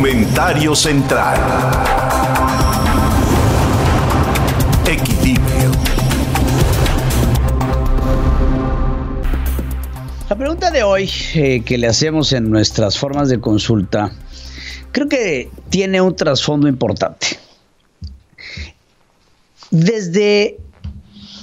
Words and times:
Comentario 0.00 0.74
central. 0.74 1.38
Equilibrio. 4.86 5.72
La 10.30 10.36
pregunta 10.36 10.70
de 10.70 10.82
hoy 10.84 11.10
eh, 11.34 11.60
que 11.66 11.76
le 11.76 11.86
hacemos 11.86 12.32
en 12.32 12.48
nuestras 12.48 12.96
formas 12.96 13.28
de 13.28 13.40
consulta 13.40 14.10
creo 14.92 15.06
que 15.06 15.50
tiene 15.68 16.00
un 16.00 16.16
trasfondo 16.16 16.66
importante. 16.66 17.38
Desde 19.70 20.56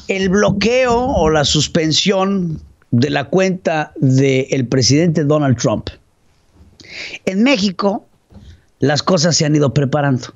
el 0.07 0.29
bloqueo 0.29 0.95
o 0.95 1.29
la 1.29 1.45
suspensión 1.45 2.59
de 2.89 3.11
la 3.11 3.25
cuenta 3.25 3.91
del 3.97 4.67
presidente 4.67 5.25
Donald 5.25 5.57
Trump, 5.57 5.89
en 7.25 7.43
México 7.43 8.06
las 8.79 9.03
cosas 9.03 9.35
se 9.35 9.45
han 9.45 9.55
ido 9.55 9.73
preparando. 9.73 10.27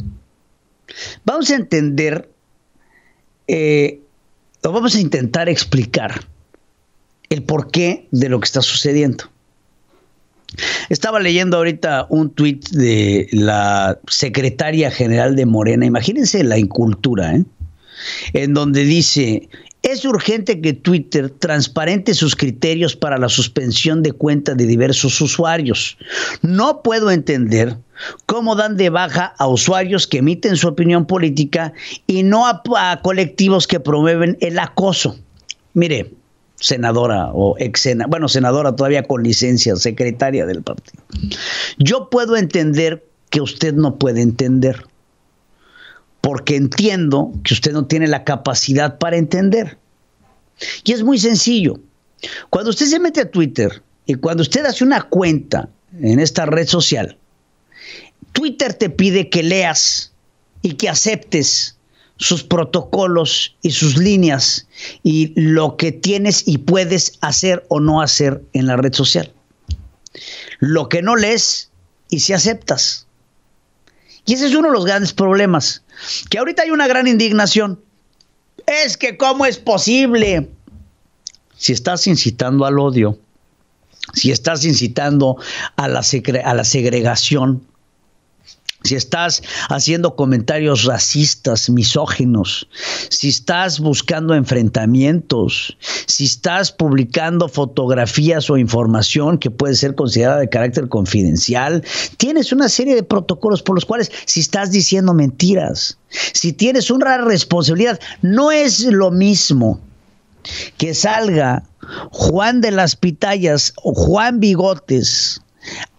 Vamos 1.25 1.49
a 1.49 1.55
entender, 1.55 2.29
eh, 3.47 4.01
o 4.63 4.71
vamos 4.71 4.95
a 4.95 4.99
intentar 4.99 5.49
explicar 5.49 6.25
el 7.29 7.43
porqué 7.43 8.07
de 8.11 8.29
lo 8.29 8.39
que 8.39 8.45
está 8.45 8.61
sucediendo. 8.61 9.25
Estaba 10.89 11.19
leyendo 11.19 11.57
ahorita 11.57 12.07
un 12.09 12.29
tuit 12.29 12.69
de 12.71 13.27
la 13.31 13.97
secretaria 14.07 14.91
general 14.91 15.35
de 15.35 15.45
Morena, 15.45 15.85
imagínense 15.85 16.43
la 16.43 16.57
incultura, 16.57 17.35
¿eh? 17.35 17.45
en 18.33 18.53
donde 18.53 18.83
dice, 18.83 19.47
es 19.81 20.03
urgente 20.03 20.59
que 20.59 20.73
Twitter 20.73 21.29
transparente 21.29 22.13
sus 22.13 22.35
criterios 22.35 22.97
para 22.97 23.17
la 23.17 23.29
suspensión 23.29 24.03
de 24.03 24.11
cuentas 24.11 24.57
de 24.57 24.65
diversos 24.65 25.21
usuarios. 25.21 25.97
No 26.41 26.81
puedo 26.83 27.11
entender 27.11 27.77
cómo 28.25 28.55
dan 28.55 28.77
de 28.77 28.89
baja 28.89 29.33
a 29.37 29.47
usuarios 29.47 30.07
que 30.07 30.19
emiten 30.19 30.55
su 30.55 30.67
opinión 30.67 31.05
política 31.05 31.73
y 32.07 32.23
no 32.23 32.45
a, 32.47 33.01
colectivos 33.01 33.67
que 33.67 33.79
promueven 33.79 34.37
el 34.41 34.59
acoso. 34.59 35.17
Mire, 35.73 36.11
senadora 36.55 37.31
o 37.33 37.55
ex 37.59 37.81
senadora, 37.81 38.09
bueno, 38.09 38.27
senadora 38.27 38.75
todavía 38.75 39.03
con 39.03 39.23
licencia, 39.23 39.75
secretaria 39.75 40.45
del 40.45 40.61
partido. 40.61 41.03
Yo 41.77 42.09
puedo 42.09 42.35
entender 42.35 43.05
que 43.29 43.41
usted 43.41 43.73
no 43.73 43.97
puede 43.97 44.21
entender, 44.21 44.85
porque 46.19 46.55
entiendo 46.55 47.31
que 47.43 47.53
usted 47.53 47.71
no 47.71 47.85
tiene 47.85 48.07
la 48.07 48.23
capacidad 48.23 48.99
para 48.99 49.17
entender. 49.17 49.77
Y 50.83 50.91
es 50.91 51.03
muy 51.03 51.17
sencillo. 51.17 51.79
Cuando 52.49 52.69
usted 52.69 52.85
se 52.85 52.99
mete 52.99 53.21
a 53.21 53.31
Twitter 53.31 53.81
y 54.05 54.15
cuando 54.15 54.43
usted 54.43 54.65
hace 54.65 54.83
una 54.83 55.01
cuenta 55.03 55.69
en 55.99 56.19
esta 56.19 56.45
red 56.45 56.67
social, 56.67 57.17
Twitter 58.33 58.73
te 58.73 58.89
pide 58.89 59.29
que 59.29 59.43
leas 59.43 60.11
y 60.61 60.73
que 60.73 60.89
aceptes 60.89 61.77
sus 62.17 62.43
protocolos 62.43 63.55
y 63.63 63.71
sus 63.71 63.97
líneas 63.97 64.67
y 65.01 65.33
lo 65.35 65.75
que 65.75 65.91
tienes 65.91 66.47
y 66.47 66.59
puedes 66.59 67.17
hacer 67.21 67.65
o 67.69 67.79
no 67.79 68.01
hacer 68.01 68.43
en 68.53 68.67
la 68.67 68.77
red 68.77 68.93
social. 68.93 69.31
Lo 70.59 70.87
que 70.87 71.01
no 71.01 71.15
lees 71.15 71.71
y 72.09 72.19
si 72.19 72.33
aceptas. 72.33 73.07
Y 74.25 74.35
ese 74.35 74.47
es 74.47 74.53
uno 74.53 74.67
de 74.67 74.73
los 74.75 74.85
grandes 74.85 75.13
problemas, 75.13 75.81
que 76.29 76.37
ahorita 76.37 76.61
hay 76.61 76.69
una 76.69 76.87
gran 76.87 77.07
indignación. 77.07 77.79
Es 78.67 78.97
que 78.97 79.17
cómo 79.17 79.47
es 79.47 79.57
posible. 79.57 80.47
Si 81.57 81.73
estás 81.73 82.05
incitando 82.05 82.65
al 82.65 82.77
odio, 82.77 83.17
si 84.13 84.31
estás 84.31 84.63
incitando 84.63 85.37
a 85.75 85.87
la, 85.87 86.01
a 86.43 86.53
la 86.53 86.63
segregación, 86.63 87.65
si 88.83 88.95
estás 88.95 89.43
haciendo 89.69 90.15
comentarios 90.15 90.85
racistas, 90.85 91.69
misóginos, 91.69 92.67
si 93.09 93.29
estás 93.29 93.79
buscando 93.79 94.33
enfrentamientos, 94.33 95.77
si 96.07 96.25
estás 96.25 96.71
publicando 96.71 97.47
fotografías 97.47 98.49
o 98.49 98.57
información 98.57 99.37
que 99.37 99.51
puede 99.51 99.75
ser 99.75 99.95
considerada 99.95 100.39
de 100.39 100.49
carácter 100.49 100.89
confidencial, 100.89 101.83
tienes 102.17 102.51
una 102.51 102.69
serie 102.69 102.95
de 102.95 103.03
protocolos 103.03 103.61
por 103.61 103.75
los 103.75 103.85
cuales 103.85 104.11
si 104.25 104.39
estás 104.39 104.71
diciendo 104.71 105.13
mentiras, 105.13 105.97
si 106.09 106.53
tienes 106.53 106.89
una 106.89 107.17
responsabilidad, 107.19 107.99
no 108.21 108.51
es 108.51 108.81
lo 108.81 109.11
mismo 109.11 109.79
que 110.77 110.95
salga 110.95 111.63
Juan 112.11 112.61
de 112.61 112.71
las 112.71 112.95
Pitayas 112.95 113.73
o 113.83 113.93
Juan 113.93 114.39
Bigotes 114.39 115.41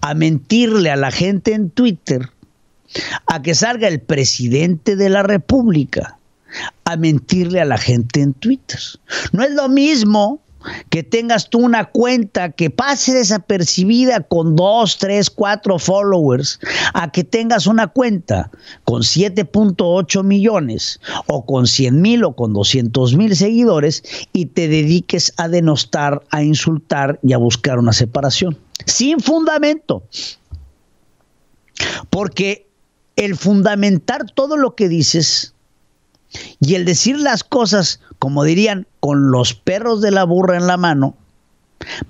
a 0.00 0.14
mentirle 0.14 0.90
a 0.90 0.96
la 0.96 1.12
gente 1.12 1.54
en 1.54 1.70
Twitter 1.70 2.28
a 3.26 3.42
que 3.42 3.54
salga 3.54 3.88
el 3.88 4.00
presidente 4.00 4.96
de 4.96 5.08
la 5.08 5.22
República 5.22 6.18
a 6.84 6.96
mentirle 6.96 7.60
a 7.60 7.64
la 7.64 7.78
gente 7.78 8.20
en 8.20 8.34
Twitter. 8.34 8.80
No 9.32 9.42
es 9.42 9.52
lo 9.52 9.68
mismo 9.68 10.40
que 10.90 11.02
tengas 11.02 11.50
tú 11.50 11.58
una 11.58 11.86
cuenta 11.86 12.50
que 12.50 12.70
pase 12.70 13.12
desapercibida 13.12 14.20
con 14.20 14.56
dos, 14.56 14.98
tres, 14.98 15.30
cuatro 15.30 15.78
followers, 15.78 16.60
a 16.94 17.10
que 17.10 17.24
tengas 17.24 17.66
una 17.66 17.88
cuenta 17.88 18.50
con 18.84 19.02
7.8 19.02 20.22
millones 20.22 21.00
o 21.26 21.44
con 21.44 21.66
100 21.66 22.00
mil 22.00 22.24
o 22.24 22.34
con 22.34 22.52
200 22.52 23.16
mil 23.16 23.36
seguidores 23.36 24.02
y 24.32 24.46
te 24.46 24.68
dediques 24.68 25.32
a 25.36 25.48
denostar, 25.48 26.22
a 26.30 26.42
insultar 26.42 27.18
y 27.22 27.32
a 27.32 27.38
buscar 27.38 27.78
una 27.78 27.92
separación. 27.92 28.56
Sin 28.86 29.20
fundamento. 29.20 30.02
Porque 32.10 32.68
el 33.16 33.36
fundamentar 33.36 34.30
todo 34.30 34.56
lo 34.56 34.74
que 34.74 34.88
dices 34.88 35.54
y 36.60 36.74
el 36.74 36.84
decir 36.84 37.18
las 37.18 37.44
cosas, 37.44 38.00
como 38.18 38.44
dirían, 38.44 38.86
con 39.00 39.30
los 39.30 39.54
perros 39.54 40.00
de 40.00 40.10
la 40.10 40.24
burra 40.24 40.56
en 40.56 40.66
la 40.66 40.76
mano, 40.76 41.16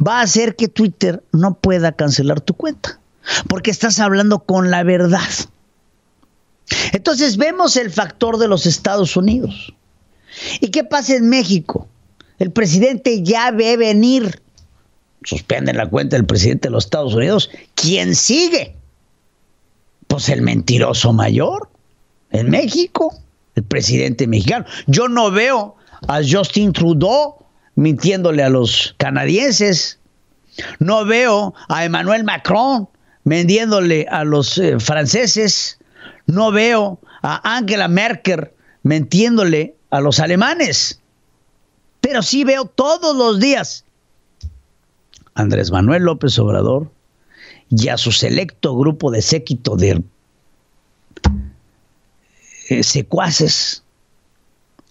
va 0.06 0.20
a 0.20 0.22
hacer 0.22 0.54
que 0.56 0.68
Twitter 0.68 1.22
no 1.32 1.54
pueda 1.54 1.92
cancelar 1.92 2.40
tu 2.40 2.54
cuenta, 2.54 3.00
porque 3.48 3.70
estás 3.70 3.98
hablando 3.98 4.40
con 4.40 4.70
la 4.70 4.82
verdad. 4.82 5.28
Entonces 6.92 7.36
vemos 7.36 7.76
el 7.76 7.90
factor 7.90 8.38
de 8.38 8.48
los 8.48 8.66
Estados 8.66 9.16
Unidos. 9.16 9.74
¿Y 10.60 10.68
qué 10.68 10.84
pasa 10.84 11.16
en 11.16 11.28
México? 11.28 11.88
El 12.38 12.50
presidente 12.50 13.22
ya 13.22 13.50
ve 13.50 13.76
venir, 13.76 14.40
suspende 15.24 15.72
la 15.72 15.88
cuenta 15.88 16.16
del 16.16 16.26
presidente 16.26 16.68
de 16.68 16.72
los 16.72 16.84
Estados 16.84 17.14
Unidos, 17.14 17.50
¿quién 17.74 18.14
sigue? 18.14 18.76
Pues 20.12 20.28
el 20.28 20.42
mentiroso 20.42 21.14
mayor 21.14 21.70
en 22.32 22.50
México, 22.50 23.16
el 23.54 23.62
presidente 23.62 24.26
mexicano. 24.26 24.66
Yo 24.86 25.08
no 25.08 25.30
veo 25.30 25.74
a 26.06 26.20
Justin 26.22 26.74
Trudeau 26.74 27.36
mintiéndole 27.76 28.42
a 28.42 28.50
los 28.50 28.94
canadienses. 28.98 29.98
No 30.80 31.06
veo 31.06 31.54
a 31.70 31.86
Emmanuel 31.86 32.24
Macron 32.24 32.90
mintiéndole 33.24 34.06
a 34.10 34.24
los 34.24 34.58
eh, 34.58 34.78
franceses. 34.78 35.78
No 36.26 36.52
veo 36.52 37.00
a 37.22 37.56
Angela 37.56 37.88
Merkel 37.88 38.50
mintiéndole 38.82 39.74
a 39.88 40.02
los 40.02 40.20
alemanes. 40.20 41.00
Pero 42.02 42.20
sí 42.20 42.44
veo 42.44 42.66
todos 42.66 43.16
los 43.16 43.40
días 43.40 43.86
Andrés 45.32 45.70
Manuel 45.70 46.02
López 46.02 46.38
Obrador 46.38 46.90
y 47.74 47.88
a 47.88 47.96
su 47.96 48.12
selecto 48.12 48.76
grupo 48.76 49.10
de 49.10 49.22
séquito 49.22 49.76
de 49.76 50.02
eh, 52.68 52.82
secuaces 52.82 53.82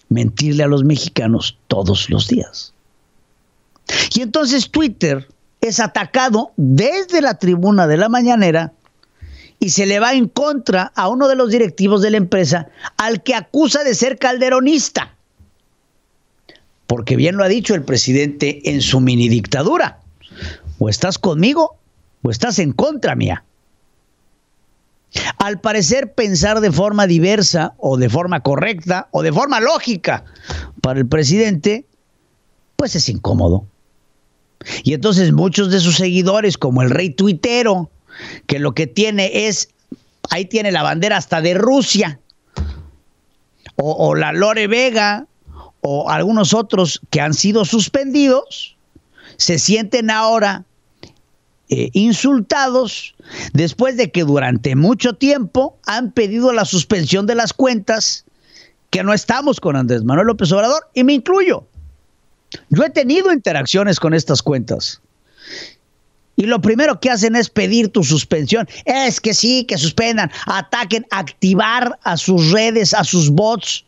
mentirle 0.09 0.64
a 0.64 0.68
los 0.68 0.84
mexicanos 0.84 1.58
todos 1.68 2.09
los 2.09 2.28
días. 2.28 2.74
Y 4.14 4.22
entonces 4.22 4.70
Twitter 4.72 5.28
es 5.61 5.79
atacado 5.79 6.52
desde 6.58 7.22
la 7.22 7.35
tribuna 7.35 7.85
de 7.88 7.97
la 7.97 8.09
mañanera 8.09 8.73
y 9.59 9.70
se 9.70 9.85
le 9.85 10.00
va 10.00 10.14
en 10.14 10.28
contra 10.28 10.91
a 10.96 11.08
uno 11.08 11.28
de 11.28 11.35
los 11.35 11.52
directivos 11.52 12.02
de 12.02 12.09
la 12.09 12.17
empresa 12.17 12.70
al 12.97 13.22
que 13.22 13.35
acusa 13.35 13.84
de 13.84 13.94
ser 13.94 14.17
calderonista. 14.17 15.14
Porque 16.88 17.16
bien 17.16 17.38
lo 17.38 17.44
ha 17.44 17.47
dicho 17.47 17.76
el 17.76 17.84
presidente 17.84 18.72
en 18.72 18.82
su 18.82 19.00
mini 19.00 19.29
dictadura. 19.29 20.00
O 20.79 20.90
estás 20.90 21.20
conmigo 21.20 21.78
o 22.22 22.29
estás 22.29 22.59
en 22.59 22.72
contra 22.72 23.16
mía. 23.16 23.44
Al 25.38 25.59
parecer 25.59 26.14
pensar 26.14 26.62
de 26.62 26.72
forma 26.72 27.06
diversa 27.06 27.73
o 27.78 27.97
de 27.97 28.09
forma 28.09 28.40
correcta 28.41 29.09
o 29.12 29.23
de 29.23 29.34
forma 29.34 29.59
lógica 29.59 30.23
para 30.82 31.00
el 31.00 31.08
presidente, 31.08 31.85
pues 32.78 32.96
es 32.96 33.09
incómodo. 33.09 33.66
Y 34.84 34.94
entonces 34.94 35.34
muchos 35.34 35.72
de 35.72 35.79
sus 35.79 35.97
seguidores, 35.97 36.58
como 36.58 36.82
el 36.82 36.91
rey 36.91 37.09
tuitero, 37.09 37.90
que 38.47 38.59
lo 38.59 38.74
que 38.74 38.88
tiene 38.88 39.47
es, 39.47 39.70
ahí 40.29 40.46
tiene 40.46 40.72
la 40.72 40.84
bandera 40.84 41.17
hasta 41.17 41.41
de 41.41 41.56
Rusia, 41.56 42.20
o, 43.76 43.91
o 43.91 44.16
la 44.16 44.32
Lore 44.32 44.67
Vega, 44.67 45.26
o 45.82 46.09
algunos 46.09 46.53
otros 46.53 47.02
que 47.09 47.20
han 47.20 47.34
sido 47.34 47.66
suspendidos, 47.66 48.78
se 49.38 49.58
sienten 49.58 50.12
ahora 50.12 50.64
eh, 51.73 51.90
insultados 51.94 53.16
después 53.53 53.96
de 53.96 54.12
que 54.12 54.26
durante 54.26 54.76
mucho 54.76 55.14
tiempo 55.14 55.79
han 55.85 56.12
pedido 56.12 56.52
la 56.52 56.66
suspensión 56.66 57.28
de 57.28 57.35
las 57.35 57.53
cuentas 57.53 58.26
que 58.90 59.03
no 59.03 59.14
estamos 59.14 59.62
con 59.62 59.78
Andrés 59.78 60.03
Manuel 60.03 60.28
López 60.28 60.52
Obrador 60.52 60.84
y 60.94 61.06
me 61.06 61.14
incluyo. 61.14 61.66
Yo 62.72 62.84
he 62.84 62.90
tenido 62.90 63.32
interacciones 63.32 64.02
con 64.02 64.14
estas 64.14 64.41
cuentas. 64.41 65.00
Y 66.35 66.44
lo 66.44 66.59
primero 66.59 67.00
que 67.00 67.09
hacen 67.09 67.38
es 67.38 67.50
pedir 67.50 67.88
tu 67.88 68.03
suspensión. 68.03 68.67
Es 68.84 69.22
que 69.22 69.34
sí, 69.34 69.64
que 69.64 69.78
suspendan, 69.78 70.29
ataquen, 70.47 71.06
activar 71.09 71.97
a 72.03 72.17
sus 72.17 72.52
redes, 72.52 72.94
a 72.94 73.06
sus 73.06 73.29
bots. 73.29 73.85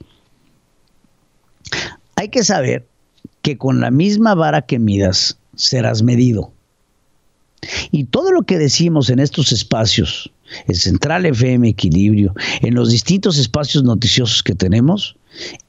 Hay 2.15 2.29
que 2.29 2.45
saber 2.45 2.87
que 3.41 3.57
con 3.57 3.81
la 3.81 3.91
misma 3.91 4.35
vara 4.35 4.61
que 4.61 4.79
midas 4.79 5.37
serás 5.57 6.01
medido. 6.01 6.52
Y 7.91 8.05
todo 8.05 8.31
lo 8.31 8.43
que 8.43 8.57
decimos 8.57 9.09
en 9.09 9.19
estos 9.19 9.51
espacios, 9.51 10.31
en 10.67 10.75
Central 10.75 11.25
FM 11.25 11.67
Equilibrio, 11.67 12.33
en 12.61 12.75
los 12.75 12.91
distintos 12.91 13.37
espacios 13.37 13.83
noticiosos 13.83 14.43
que 14.43 14.55
tenemos, 14.55 15.15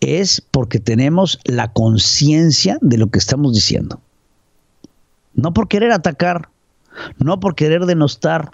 es 0.01 0.41
porque 0.51 0.79
tenemos 0.79 1.39
la 1.45 1.73
conciencia 1.73 2.79
de 2.81 2.99
lo 2.99 3.11
que 3.11 3.19
estamos 3.19 3.55
diciendo. 3.55 4.01
No 5.35 5.53
por 5.53 5.69
querer 5.69 5.93
atacar, 5.93 6.49
no 7.19 7.41
por 7.41 7.55
querer 7.55 7.87
denostar, 7.87 8.51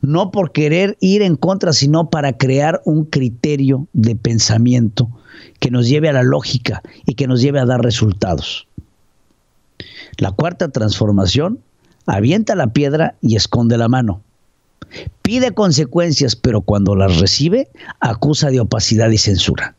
no 0.00 0.30
por 0.30 0.52
querer 0.52 0.96
ir 1.00 1.22
en 1.22 1.36
contra, 1.36 1.72
sino 1.72 2.08
para 2.10 2.32
crear 2.32 2.80
un 2.84 3.04
criterio 3.04 3.86
de 3.92 4.16
pensamiento 4.16 5.08
que 5.60 5.70
nos 5.70 5.88
lleve 5.88 6.08
a 6.08 6.12
la 6.14 6.22
lógica 6.22 6.82
y 7.04 7.14
que 7.14 7.26
nos 7.26 7.40
lleve 7.42 7.60
a 7.60 7.66
dar 7.66 7.82
resultados. 7.82 8.66
La 10.18 10.32
cuarta 10.32 10.68
transformación 10.68 11.60
avienta 12.06 12.54
la 12.54 12.68
piedra 12.68 13.14
y 13.20 13.36
esconde 13.36 13.76
la 13.78 13.88
mano. 13.88 14.22
Pide 15.22 15.52
consecuencias, 15.52 16.36
pero 16.36 16.60
cuando 16.60 16.94
las 16.94 17.18
recibe, 17.18 17.68
acusa 18.00 18.50
de 18.50 18.60
opacidad 18.60 19.10
y 19.10 19.18
censura. 19.18 19.74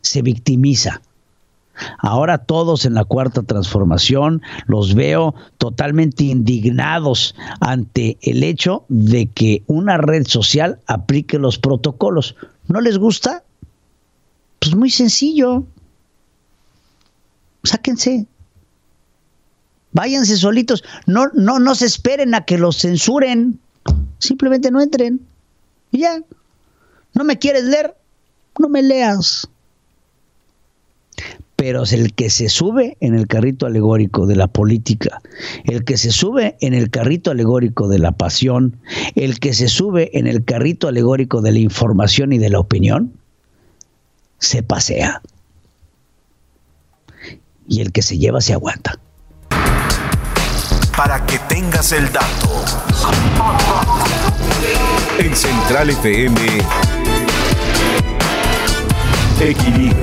Se 0.00 0.22
victimiza. 0.22 1.00
Ahora 1.98 2.38
todos 2.38 2.84
en 2.84 2.94
la 2.94 3.04
cuarta 3.04 3.42
transformación 3.42 4.42
los 4.66 4.94
veo 4.94 5.34
totalmente 5.58 6.24
indignados 6.24 7.34
ante 7.60 8.18
el 8.22 8.42
hecho 8.42 8.84
de 8.88 9.26
que 9.26 9.62
una 9.66 9.96
red 9.96 10.26
social 10.26 10.80
aplique 10.86 11.38
los 11.38 11.58
protocolos. 11.58 12.34
¿No 12.66 12.80
les 12.80 12.98
gusta? 12.98 13.44
Pues 14.58 14.74
muy 14.74 14.90
sencillo. 14.90 15.64
Sáquense. 17.62 18.26
Váyanse 19.92 20.36
solitos. 20.36 20.84
No, 21.06 21.28
no, 21.34 21.58
no 21.58 21.74
se 21.74 21.86
esperen 21.86 22.34
a 22.34 22.44
que 22.44 22.58
los 22.58 22.78
censuren. 22.78 23.58
Simplemente 24.18 24.70
no 24.70 24.80
entren. 24.80 25.20
Y 25.90 26.00
ya. 26.00 26.20
¿No 27.14 27.24
me 27.24 27.38
quieres 27.38 27.64
leer? 27.64 27.96
No 28.58 28.68
me 28.68 28.82
leas 28.82 29.48
pero 31.58 31.82
es 31.82 31.92
el 31.92 32.14
que 32.14 32.30
se 32.30 32.48
sube 32.48 32.96
en 33.00 33.16
el 33.16 33.26
carrito 33.26 33.66
alegórico 33.66 34.28
de 34.28 34.36
la 34.36 34.46
política, 34.46 35.20
el 35.64 35.84
que 35.84 35.96
se 35.96 36.12
sube 36.12 36.56
en 36.60 36.72
el 36.72 36.88
carrito 36.88 37.32
alegórico 37.32 37.88
de 37.88 37.98
la 37.98 38.12
pasión, 38.12 38.76
el 39.16 39.40
que 39.40 39.52
se 39.52 39.66
sube 39.66 40.16
en 40.16 40.28
el 40.28 40.44
carrito 40.44 40.86
alegórico 40.86 41.42
de 41.42 41.50
la 41.50 41.58
información 41.58 42.32
y 42.32 42.38
de 42.38 42.48
la 42.48 42.60
opinión, 42.60 43.12
se 44.38 44.62
pasea. 44.62 45.20
Y 47.66 47.80
el 47.80 47.90
que 47.90 48.02
se 48.02 48.18
lleva 48.18 48.40
se 48.40 48.52
aguanta. 48.52 49.00
Para 50.98 51.24
que 51.24 51.38
tengas 51.38 51.92
el 51.92 52.12
dato. 52.12 52.64
En 55.16 55.36
Central 55.36 55.90
FM, 55.90 56.40
Equilibrio. 59.40 59.94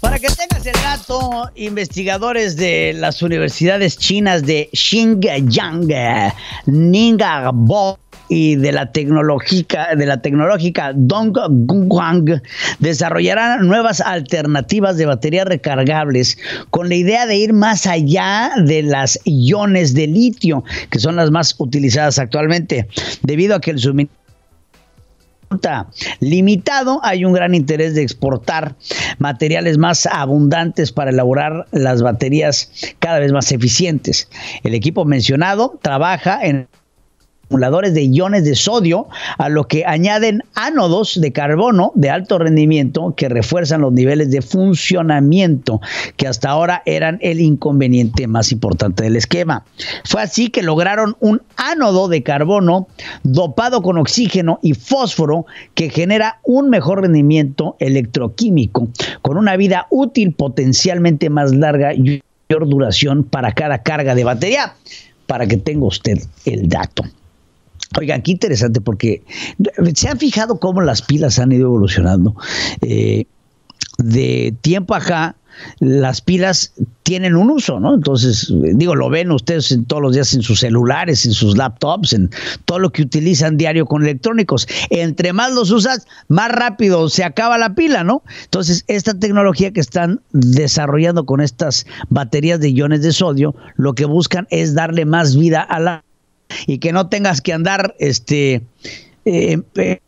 Para 0.00 0.18
que 0.18 0.26
tengas 0.30 0.66
el 0.66 0.72
dato, 0.82 1.48
investigadores 1.54 2.56
de 2.56 2.92
las 2.96 3.22
universidades 3.22 3.96
chinas 3.96 4.44
de 4.44 4.68
Xinjiang, 4.72 5.86
Ningbo 6.66 8.00
y 8.28 8.56
de 8.56 8.72
la 8.72 8.92
tecnológica 8.92 9.94
de 9.96 10.06
la 10.06 10.20
tecnológica 10.20 10.92
Dongguang 10.94 12.42
desarrollarán 12.78 13.66
nuevas 13.66 14.00
alternativas 14.00 14.96
de 14.96 15.06
baterías 15.06 15.46
recargables 15.46 16.38
con 16.70 16.88
la 16.88 16.94
idea 16.94 17.26
de 17.26 17.36
ir 17.36 17.52
más 17.52 17.86
allá 17.86 18.52
de 18.64 18.82
las 18.82 19.18
iones 19.24 19.94
de 19.94 20.06
litio 20.06 20.64
que 20.90 20.98
son 20.98 21.16
las 21.16 21.30
más 21.30 21.54
utilizadas 21.58 22.18
actualmente 22.18 22.88
debido 23.22 23.54
a 23.56 23.60
que 23.60 23.70
el 23.70 23.78
suministro 23.78 24.18
limitado, 26.20 27.00
hay 27.02 27.24
un 27.24 27.32
gran 27.32 27.54
interés 27.54 27.94
de 27.94 28.02
exportar 28.02 28.74
materiales 29.18 29.78
más 29.78 30.06
abundantes 30.06 30.92
para 30.92 31.10
elaborar 31.10 31.66
las 31.72 32.02
baterías 32.02 32.70
cada 32.98 33.18
vez 33.18 33.32
más 33.32 33.50
eficientes. 33.52 34.28
El 34.62 34.74
equipo 34.74 35.04
mencionado 35.04 35.78
trabaja 35.82 36.40
en 36.42 36.68
acumuladores 37.48 37.94
de 37.94 38.04
iones 38.04 38.44
de 38.44 38.54
sodio, 38.54 39.08
a 39.38 39.48
lo 39.48 39.64
que 39.64 39.86
añaden 39.86 40.42
ánodos 40.54 41.18
de 41.18 41.32
carbono 41.32 41.92
de 41.94 42.10
alto 42.10 42.38
rendimiento 42.38 43.14
que 43.16 43.30
refuerzan 43.30 43.80
los 43.80 43.92
niveles 43.94 44.30
de 44.30 44.42
funcionamiento 44.42 45.80
que 46.16 46.28
hasta 46.28 46.50
ahora 46.50 46.82
eran 46.84 47.18
el 47.22 47.40
inconveniente 47.40 48.26
más 48.26 48.52
importante 48.52 49.02
del 49.04 49.16
esquema. 49.16 49.64
Fue 50.04 50.20
así 50.20 50.50
que 50.50 50.62
lograron 50.62 51.16
un 51.20 51.40
ánodo 51.56 52.08
de 52.08 52.22
carbono 52.22 52.86
dopado 53.22 53.80
con 53.80 53.96
oxígeno 53.96 54.58
y 54.62 54.74
fósforo 54.74 55.46
que 55.74 55.88
genera 55.88 56.40
un 56.44 56.68
mejor 56.68 57.00
rendimiento 57.00 57.76
electroquímico 57.78 58.88
con 59.22 59.38
una 59.38 59.56
vida 59.56 59.86
útil 59.88 60.34
potencialmente 60.34 61.30
más 61.30 61.54
larga 61.54 61.94
y 61.94 62.20
mayor 62.50 62.68
duración 62.68 63.24
para 63.24 63.52
cada 63.52 63.82
carga 63.82 64.14
de 64.14 64.24
batería 64.24 64.74
para 65.26 65.46
que 65.46 65.56
tenga 65.56 65.86
usted 65.86 66.18
el 66.44 66.68
dato. 66.68 67.04
Oigan, 67.96 68.22
qué 68.22 68.32
interesante 68.32 68.80
porque 68.80 69.22
se 69.94 70.08
han 70.08 70.18
fijado 70.18 70.60
cómo 70.60 70.82
las 70.82 71.02
pilas 71.02 71.38
han 71.38 71.52
ido 71.52 71.66
evolucionando. 71.66 72.34
Eh, 72.82 73.24
de 73.98 74.54
tiempo 74.60 74.94
acá, 74.94 75.36
las 75.80 76.20
pilas 76.20 76.72
tienen 77.02 77.34
un 77.34 77.50
uso, 77.50 77.80
¿no? 77.80 77.94
Entonces, 77.94 78.52
digo, 78.74 78.94
lo 78.94 79.08
ven 79.10 79.30
ustedes 79.32 79.72
en 79.72 79.84
todos 79.86 80.02
los 80.02 80.14
días 80.14 80.34
en 80.34 80.42
sus 80.42 80.60
celulares, 80.60 81.26
en 81.26 81.32
sus 81.32 81.56
laptops, 81.56 82.12
en 82.12 82.30
todo 82.64 82.78
lo 82.78 82.90
que 82.90 83.02
utilizan 83.02 83.56
diario 83.56 83.86
con 83.86 84.02
electrónicos. 84.02 84.68
Entre 84.90 85.32
más 85.32 85.52
los 85.52 85.70
usas, 85.70 86.06
más 86.28 86.52
rápido 86.52 87.08
se 87.08 87.24
acaba 87.24 87.58
la 87.58 87.74
pila, 87.74 88.04
¿no? 88.04 88.22
Entonces, 88.44 88.84
esta 88.86 89.18
tecnología 89.18 89.72
que 89.72 89.80
están 89.80 90.20
desarrollando 90.32 91.26
con 91.26 91.40
estas 91.40 91.86
baterías 92.08 92.60
de 92.60 92.70
iones 92.70 93.02
de 93.02 93.12
sodio, 93.12 93.54
lo 93.76 93.94
que 93.94 94.04
buscan 94.04 94.46
es 94.50 94.74
darle 94.74 95.04
más 95.06 95.36
vida 95.36 95.62
a 95.62 95.80
la 95.80 96.04
y 96.66 96.78
que 96.78 96.92
no 96.92 97.08
tengas 97.08 97.40
que 97.40 97.52
andar 97.52 97.94
este 97.98 98.62
eh, 99.24 99.60
eh, 99.74 100.00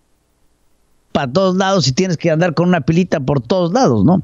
para 1.12 1.32
todos 1.32 1.56
lados 1.56 1.88
y 1.88 1.92
tienes 1.92 2.16
que 2.16 2.30
andar 2.30 2.54
con 2.54 2.68
una 2.68 2.80
pilita 2.80 3.20
por 3.20 3.40
todos 3.40 3.72
lados, 3.72 4.04
¿no? 4.04 4.22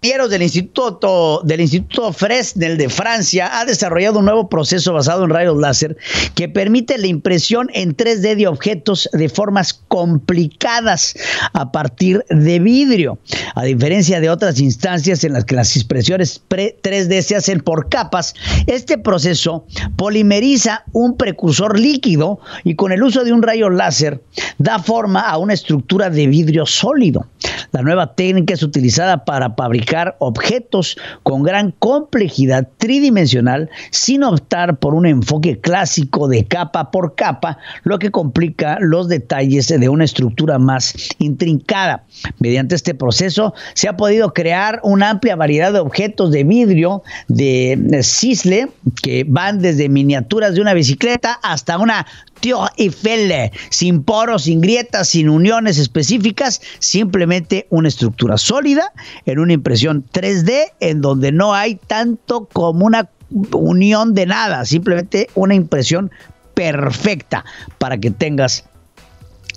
Del 0.00 0.42
Instituto, 0.42 1.42
del 1.42 1.60
Instituto 1.60 2.12
Fresnel 2.12 2.78
de 2.78 2.88
Francia 2.88 3.58
ha 3.58 3.64
desarrollado 3.64 4.20
un 4.20 4.26
nuevo 4.26 4.48
proceso 4.48 4.92
basado 4.92 5.24
en 5.24 5.30
rayos 5.30 5.58
láser 5.58 5.96
que 6.36 6.48
permite 6.48 6.96
la 6.98 7.08
impresión 7.08 7.68
en 7.74 7.96
3D 7.96 8.36
de 8.36 8.46
objetos 8.46 9.08
de 9.12 9.28
formas 9.28 9.72
complicadas 9.88 11.16
a 11.52 11.72
partir 11.72 12.24
de 12.30 12.60
vidrio. 12.60 13.18
A 13.56 13.64
diferencia 13.64 14.20
de 14.20 14.30
otras 14.30 14.60
instancias 14.60 15.24
en 15.24 15.32
las 15.32 15.44
que 15.44 15.56
las 15.56 15.76
impresiones 15.76 16.40
3D 16.48 17.20
se 17.22 17.34
hacen 17.34 17.60
por 17.60 17.88
capas, 17.88 18.34
este 18.68 18.98
proceso 18.98 19.66
polimeriza 19.96 20.84
un 20.92 21.16
precursor 21.16 21.76
líquido 21.76 22.38
y 22.62 22.76
con 22.76 22.92
el 22.92 23.02
uso 23.02 23.24
de 23.24 23.32
un 23.32 23.42
rayo 23.42 23.68
láser 23.68 24.22
da 24.58 24.78
forma 24.78 25.22
a 25.22 25.38
una 25.38 25.54
estructura 25.54 26.08
de 26.08 26.28
vidrio 26.28 26.66
sólido. 26.66 27.26
La 27.72 27.82
nueva 27.82 28.14
técnica 28.14 28.54
es 28.54 28.62
utilizada 28.62 29.24
para 29.24 29.50
fabricar 29.50 29.87
objetos 30.18 30.96
con 31.22 31.42
gran 31.42 31.72
complejidad 31.78 32.68
tridimensional 32.78 33.70
sin 33.90 34.22
optar 34.22 34.78
por 34.78 34.94
un 34.94 35.06
enfoque 35.06 35.58
clásico 35.60 36.28
de 36.28 36.44
capa 36.44 36.90
por 36.90 37.14
capa, 37.14 37.58
lo 37.84 37.98
que 37.98 38.10
complica 38.10 38.78
los 38.80 39.08
detalles 39.08 39.68
de 39.68 39.88
una 39.88 40.04
estructura 40.04 40.58
más 40.58 40.94
intrincada. 41.18 42.04
Mediante 42.38 42.74
este 42.74 42.94
proceso 42.94 43.54
se 43.74 43.88
ha 43.88 43.96
podido 43.96 44.32
crear 44.32 44.80
una 44.82 45.10
amplia 45.10 45.36
variedad 45.36 45.72
de 45.72 45.80
objetos 45.80 46.30
de 46.30 46.44
vidrio 46.44 47.02
de 47.28 48.00
cisle 48.02 48.68
que 49.02 49.24
van 49.26 49.60
desde 49.60 49.88
miniaturas 49.88 50.54
de 50.54 50.60
una 50.60 50.74
bicicleta 50.74 51.38
hasta 51.42 51.78
una 51.78 52.06
Tour 52.40 52.70
Eiffel, 52.76 53.50
sin 53.70 54.02
poros, 54.02 54.44
sin 54.44 54.60
grietas, 54.60 55.08
sin 55.08 55.28
uniones 55.28 55.78
específicas, 55.78 56.60
simplemente 56.78 57.66
una 57.70 57.88
estructura 57.88 58.38
sólida 58.38 58.92
en 59.26 59.38
una 59.38 59.52
impresión 59.52 60.04
3D 60.12 60.72
en 60.80 61.00
donde 61.00 61.32
no 61.32 61.54
hay 61.54 61.76
tanto 61.76 62.46
como 62.46 62.86
una 62.86 63.08
unión 63.52 64.14
de 64.14 64.26
nada, 64.26 64.64
simplemente 64.64 65.28
una 65.34 65.54
impresión 65.54 66.10
perfecta 66.54 67.44
para 67.78 67.98
que 67.98 68.10
tengas 68.10 68.64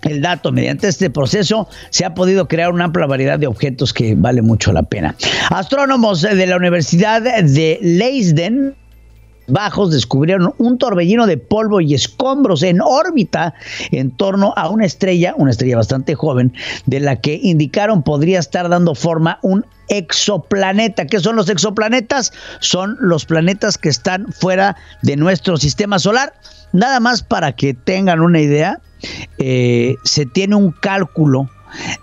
el 0.03 0.21
dato. 0.21 0.51
Mediante 0.51 0.87
este 0.87 1.09
proceso 1.09 1.67
se 1.89 2.05
ha 2.05 2.13
podido 2.13 2.47
crear 2.47 2.71
una 2.71 2.85
amplia 2.85 3.05
variedad 3.05 3.39
de 3.39 3.47
objetos 3.47 3.93
que 3.93 4.15
vale 4.15 4.41
mucho 4.41 4.71
la 4.73 4.83
pena. 4.83 5.15
Astrónomos 5.49 6.21
de 6.21 6.45
la 6.45 6.57
Universidad 6.57 7.21
de 7.21 7.79
Leiden 7.81 8.75
Bajos 9.51 9.91
descubrieron 9.91 10.53
un 10.57 10.77
torbellino 10.77 11.27
de 11.27 11.37
polvo 11.37 11.81
y 11.81 11.93
escombros 11.93 12.63
en 12.63 12.81
órbita 12.81 13.53
en 13.91 14.11
torno 14.11 14.53
a 14.55 14.69
una 14.69 14.85
estrella, 14.85 15.33
una 15.37 15.51
estrella 15.51 15.77
bastante 15.77 16.15
joven, 16.15 16.53
de 16.85 16.99
la 16.99 17.17
que 17.17 17.39
indicaron 17.41 18.03
podría 18.03 18.39
estar 18.39 18.69
dando 18.69 18.95
forma 18.95 19.39
un 19.41 19.65
exoplaneta. 19.89 21.05
¿Qué 21.05 21.19
son 21.19 21.35
los 21.35 21.49
exoplanetas? 21.49 22.31
Son 22.59 22.97
los 22.99 23.25
planetas 23.25 23.77
que 23.77 23.89
están 23.89 24.31
fuera 24.31 24.77
de 25.01 25.17
nuestro 25.17 25.57
sistema 25.57 25.99
solar. 25.99 26.33
Nada 26.71 26.99
más 26.99 27.21
para 27.21 27.51
que 27.51 27.73
tengan 27.73 28.21
una 28.21 28.39
idea, 28.39 28.79
eh, 29.37 29.95
se 30.03 30.25
tiene 30.25 30.55
un 30.55 30.71
cálculo 30.71 31.49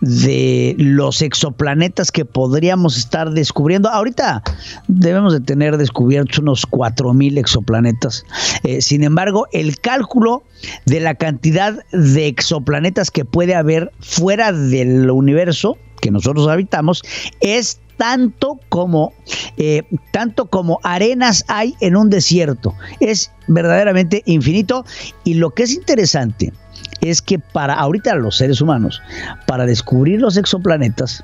de 0.01 0.75
los 0.79 1.23
exoplanetas 1.23 2.11
que 2.13 2.25
podríamos 2.25 2.97
estar 2.97 3.31
descubriendo. 3.31 3.89
Ahorita 3.89 4.43
debemos 4.87 5.33
de 5.33 5.41
tener 5.41 5.77
descubiertos 5.77 6.39
unos 6.39 6.67
4.000 6.69 7.39
exoplanetas. 7.39 8.25
Eh, 8.65 8.81
sin 8.83 9.05
embargo, 9.05 9.47
el 9.53 9.79
cálculo 9.81 10.43
de 10.87 11.01
la 11.01 11.15
cantidad 11.15 11.85
de 11.93 12.27
exoplanetas 12.27 13.11
que 13.11 13.25
puede 13.25 13.55
haber 13.55 13.93
fuera 14.01 14.53
del 14.53 15.11
universo 15.11 15.77
que 16.01 16.11
nosotros 16.11 16.47
habitamos 16.49 17.03
es 17.41 17.81
tanto 17.97 18.61
como 18.69 19.13
eh, 19.57 19.83
tanto 20.13 20.47
como 20.47 20.79
arenas 20.85 21.45
hay 21.49 21.75
en 21.81 21.97
un 21.97 22.09
desierto. 22.09 22.75
Es 23.01 23.31
verdaderamente 23.49 24.23
infinito. 24.25 24.85
Y 25.25 25.35
lo 25.35 25.51
que 25.51 25.65
es 25.65 25.75
interesante 25.75 26.53
es 27.01 27.23
que 27.23 27.39
para 27.39 27.75
ahorita 27.75 28.15
los 28.15 28.37
seres 28.37 28.61
humanos, 28.61 29.01
para 29.47 29.67
descubrir 29.67 30.21
los 30.21 30.37
exoplanetas, 30.37 31.23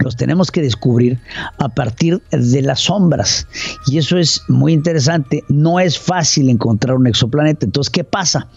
los 0.00 0.16
tenemos 0.16 0.50
que 0.50 0.62
descubrir 0.62 1.18
a 1.58 1.68
partir 1.68 2.22
de 2.30 2.62
las 2.62 2.80
sombras. 2.80 3.46
Y 3.86 3.98
eso 3.98 4.16
es 4.16 4.42
muy 4.48 4.72
interesante. 4.72 5.44
No 5.48 5.78
es 5.78 5.98
fácil 5.98 6.48
encontrar 6.48 6.96
un 6.96 7.06
exoplaneta. 7.06 7.66
Entonces, 7.66 7.90
¿qué 7.90 8.04
pasa? 8.04 8.48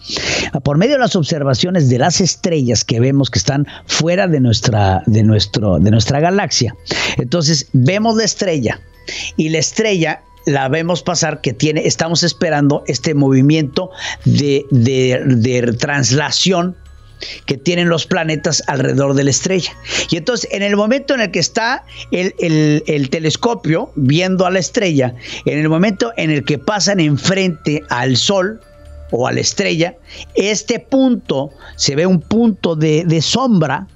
Por 0.62 0.78
medio 0.78 0.94
de 0.94 1.00
las 1.00 1.16
observaciones 1.16 1.88
de 1.88 1.98
las 1.98 2.20
estrellas 2.20 2.84
que 2.84 3.00
vemos 3.00 3.30
que 3.30 3.38
están 3.38 3.66
fuera 3.86 4.26
de 4.26 4.40
nuestra, 4.40 5.02
de 5.06 5.22
nuestro, 5.22 5.78
de 5.78 5.90
nuestra 5.90 6.20
galaxia. 6.20 6.74
Entonces, 7.18 7.68
vemos 7.72 8.16
la 8.16 8.24
estrella 8.24 8.80
y 9.36 9.50
la 9.50 9.58
estrella 9.58 10.22
la 10.46 10.68
vemos 10.68 11.02
pasar 11.02 11.40
que 11.40 11.52
tiene, 11.52 11.86
estamos 11.86 12.22
esperando 12.22 12.84
este 12.86 13.14
movimiento 13.14 13.90
de, 14.24 14.66
de, 14.70 15.74
traslación 15.78 16.76
que 17.46 17.56
tienen 17.56 17.88
los 17.88 18.06
planetas 18.06 18.62
alrededor 18.66 19.14
de 19.14 19.24
la 19.24 19.30
estrella. 19.30 19.72
Y 20.10 20.16
entonces, 20.16 20.48
en 20.52 20.62
el 20.62 20.76
momento 20.76 21.14
en 21.14 21.20
el 21.20 21.30
que 21.30 21.38
está 21.38 21.84
el, 22.10 22.34
el, 22.38 23.10
telescopio 23.10 23.92
viendo 23.94 24.44
a 24.46 24.50
la 24.50 24.58
estrella, 24.58 25.14
en 25.46 25.58
el 25.58 25.68
momento 25.68 26.12
en 26.16 26.30
el 26.30 26.44
que 26.44 26.58
pasan 26.58 27.00
enfrente 27.00 27.82
al 27.88 28.16
Sol 28.16 28.60
o 29.10 29.26
a 29.26 29.32
la 29.32 29.40
estrella, 29.40 29.96
este 30.34 30.80
punto 30.80 31.50
se 31.76 31.94
ve 31.94 32.06
un 32.06 32.20
punto 32.20 32.76
de, 32.76 33.04
de 33.06 33.22
sombra 33.22 33.86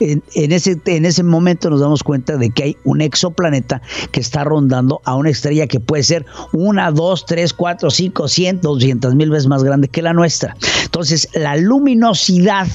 en, 0.00 0.22
ese, 0.52 0.80
en 0.86 1.04
ese 1.04 1.22
momento 1.22 1.70
nos 1.70 1.80
damos 1.80 2.02
cuenta 2.02 2.36
de 2.36 2.50
que 2.50 2.62
hay 2.62 2.76
un 2.84 3.00
exoplaneta 3.00 3.82
que 4.12 4.20
está 4.20 4.44
rondando 4.44 5.00
a 5.04 5.16
una 5.16 5.30
estrella 5.30 5.66
que 5.66 5.80
puede 5.80 6.02
ser 6.02 6.26
una, 6.52 6.90
dos, 6.90 7.26
tres, 7.26 7.52
cuatro, 7.52 7.90
cinco, 7.90 8.28
cien, 8.28 8.60
doscientas 8.60 9.14
mil 9.14 9.30
veces 9.30 9.46
más 9.46 9.62
grande 9.62 9.88
que 9.88 10.02
la 10.02 10.12
nuestra. 10.12 10.56
Entonces, 10.84 11.28
la 11.34 11.56
luminosidad 11.56 12.68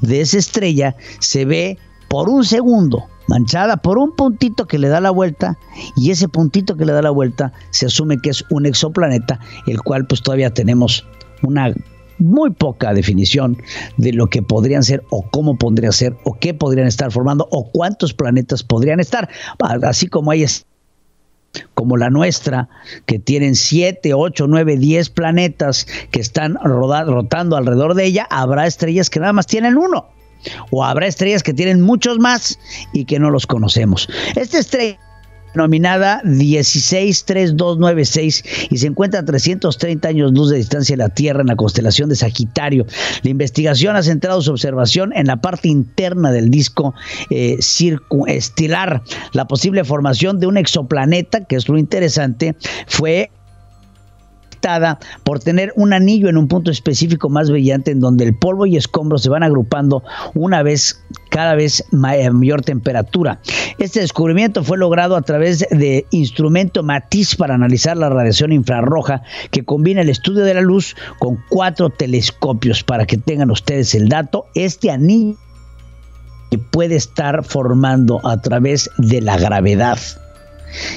de 0.00 0.20
esa 0.20 0.38
estrella 0.38 0.96
se 1.18 1.44
ve 1.44 1.78
por 2.08 2.28
un 2.28 2.44
segundo 2.44 3.06
manchada 3.30 3.76
por 3.76 3.96
un 3.96 4.10
puntito 4.16 4.66
que 4.66 4.76
le 4.76 4.88
da 4.88 5.00
la 5.00 5.12
vuelta 5.12 5.56
y 5.96 6.10
ese 6.10 6.28
puntito 6.28 6.76
que 6.76 6.84
le 6.84 6.92
da 6.92 7.00
la 7.00 7.10
vuelta 7.10 7.52
se 7.70 7.86
asume 7.86 8.18
que 8.20 8.30
es 8.30 8.44
un 8.50 8.66
exoplaneta, 8.66 9.38
el 9.68 9.80
cual 9.82 10.04
pues 10.08 10.20
todavía 10.20 10.52
tenemos 10.52 11.06
una 11.42 11.72
muy 12.20 12.50
poca 12.50 12.94
definición 12.94 13.60
de 13.96 14.12
lo 14.12 14.28
que 14.28 14.42
podrían 14.42 14.82
ser 14.82 15.02
o 15.10 15.22
cómo 15.30 15.56
podría 15.56 15.92
ser 15.92 16.16
o 16.24 16.38
qué 16.38 16.54
podrían 16.54 16.86
estar 16.86 17.10
formando 17.10 17.48
o 17.50 17.70
cuántos 17.70 18.14
planetas 18.14 18.62
podrían 18.62 19.00
estar, 19.00 19.28
así 19.82 20.06
como 20.06 20.30
hay 20.30 20.46
como 21.74 21.96
la 21.96 22.10
nuestra, 22.10 22.68
que 23.06 23.18
tienen 23.18 23.56
7, 23.56 24.14
8, 24.14 24.46
9, 24.46 24.76
10 24.76 25.10
planetas 25.10 25.86
que 26.10 26.20
están 26.20 26.56
rotando 26.62 27.56
alrededor 27.56 27.94
de 27.94 28.04
ella, 28.04 28.26
habrá 28.30 28.66
estrellas 28.66 29.10
que 29.10 29.18
nada 29.18 29.32
más 29.32 29.46
tienen 29.46 29.76
uno. 29.76 30.06
O 30.70 30.84
habrá 30.84 31.06
estrellas 31.06 31.42
que 31.42 31.52
tienen 31.52 31.82
muchos 31.82 32.18
más 32.18 32.58
y 32.92 33.04
que 33.04 33.18
no 33.18 33.30
los 33.30 33.46
conocemos. 33.46 34.08
Esta 34.36 34.58
estrella 34.58 34.98
nominada 35.54 36.20
163296 36.24 38.44
y 38.70 38.78
se 38.78 38.86
encuentra 38.86 39.20
a 39.20 39.24
330 39.24 40.08
años 40.08 40.32
luz 40.32 40.50
de 40.50 40.58
distancia 40.58 40.94
de 40.94 41.02
la 41.02 41.08
Tierra 41.08 41.40
en 41.40 41.48
la 41.48 41.56
constelación 41.56 42.08
de 42.08 42.14
Sagitario. 42.16 42.86
La 43.22 43.30
investigación 43.30 43.96
ha 43.96 44.02
centrado 44.02 44.42
su 44.42 44.50
observación 44.50 45.12
en 45.14 45.26
la 45.26 45.36
parte 45.36 45.68
interna 45.68 46.32
del 46.32 46.50
disco 46.50 46.94
eh. 47.30 47.58
La 49.32 49.46
posible 49.46 49.84
formación 49.84 50.40
de 50.40 50.46
un 50.46 50.56
exoplaneta, 50.56 51.44
que 51.44 51.56
es 51.56 51.68
lo 51.68 51.78
interesante, 51.78 52.56
fue 52.86 53.30
por 55.24 55.40
tener 55.40 55.72
un 55.76 55.92
anillo 55.92 56.28
en 56.28 56.36
un 56.36 56.48
punto 56.48 56.70
específico 56.70 57.28
más 57.28 57.50
brillante 57.50 57.90
en 57.90 58.00
donde 58.00 58.24
el 58.24 58.34
polvo 58.34 58.66
y 58.66 58.76
escombros 58.76 59.22
se 59.22 59.30
van 59.30 59.42
agrupando 59.42 60.02
una 60.34 60.62
vez 60.62 61.02
cada 61.30 61.54
vez 61.54 61.84
eh, 62.12 62.30
mayor 62.30 62.62
temperatura. 62.62 63.40
Este 63.78 64.00
descubrimiento 64.00 64.62
fue 64.62 64.76
logrado 64.78 65.16
a 65.16 65.22
través 65.22 65.66
de 65.70 66.06
instrumento 66.10 66.82
Matiz 66.82 67.36
para 67.36 67.54
analizar 67.54 67.96
la 67.96 68.10
radiación 68.10 68.52
infrarroja 68.52 69.22
que 69.50 69.64
combina 69.64 70.02
el 70.02 70.10
estudio 70.10 70.44
de 70.44 70.54
la 70.54 70.60
luz 70.60 70.94
con 71.18 71.38
cuatro 71.48 71.88
telescopios 71.90 72.82
para 72.82 73.06
que 73.06 73.16
tengan 73.16 73.50
ustedes 73.50 73.94
el 73.94 74.08
dato. 74.08 74.46
Este 74.54 74.90
anillo 74.90 75.36
puede 76.70 76.96
estar 76.96 77.44
formando 77.44 78.20
a 78.26 78.40
través 78.40 78.90
de 78.98 79.20
la 79.20 79.38
gravedad 79.38 79.98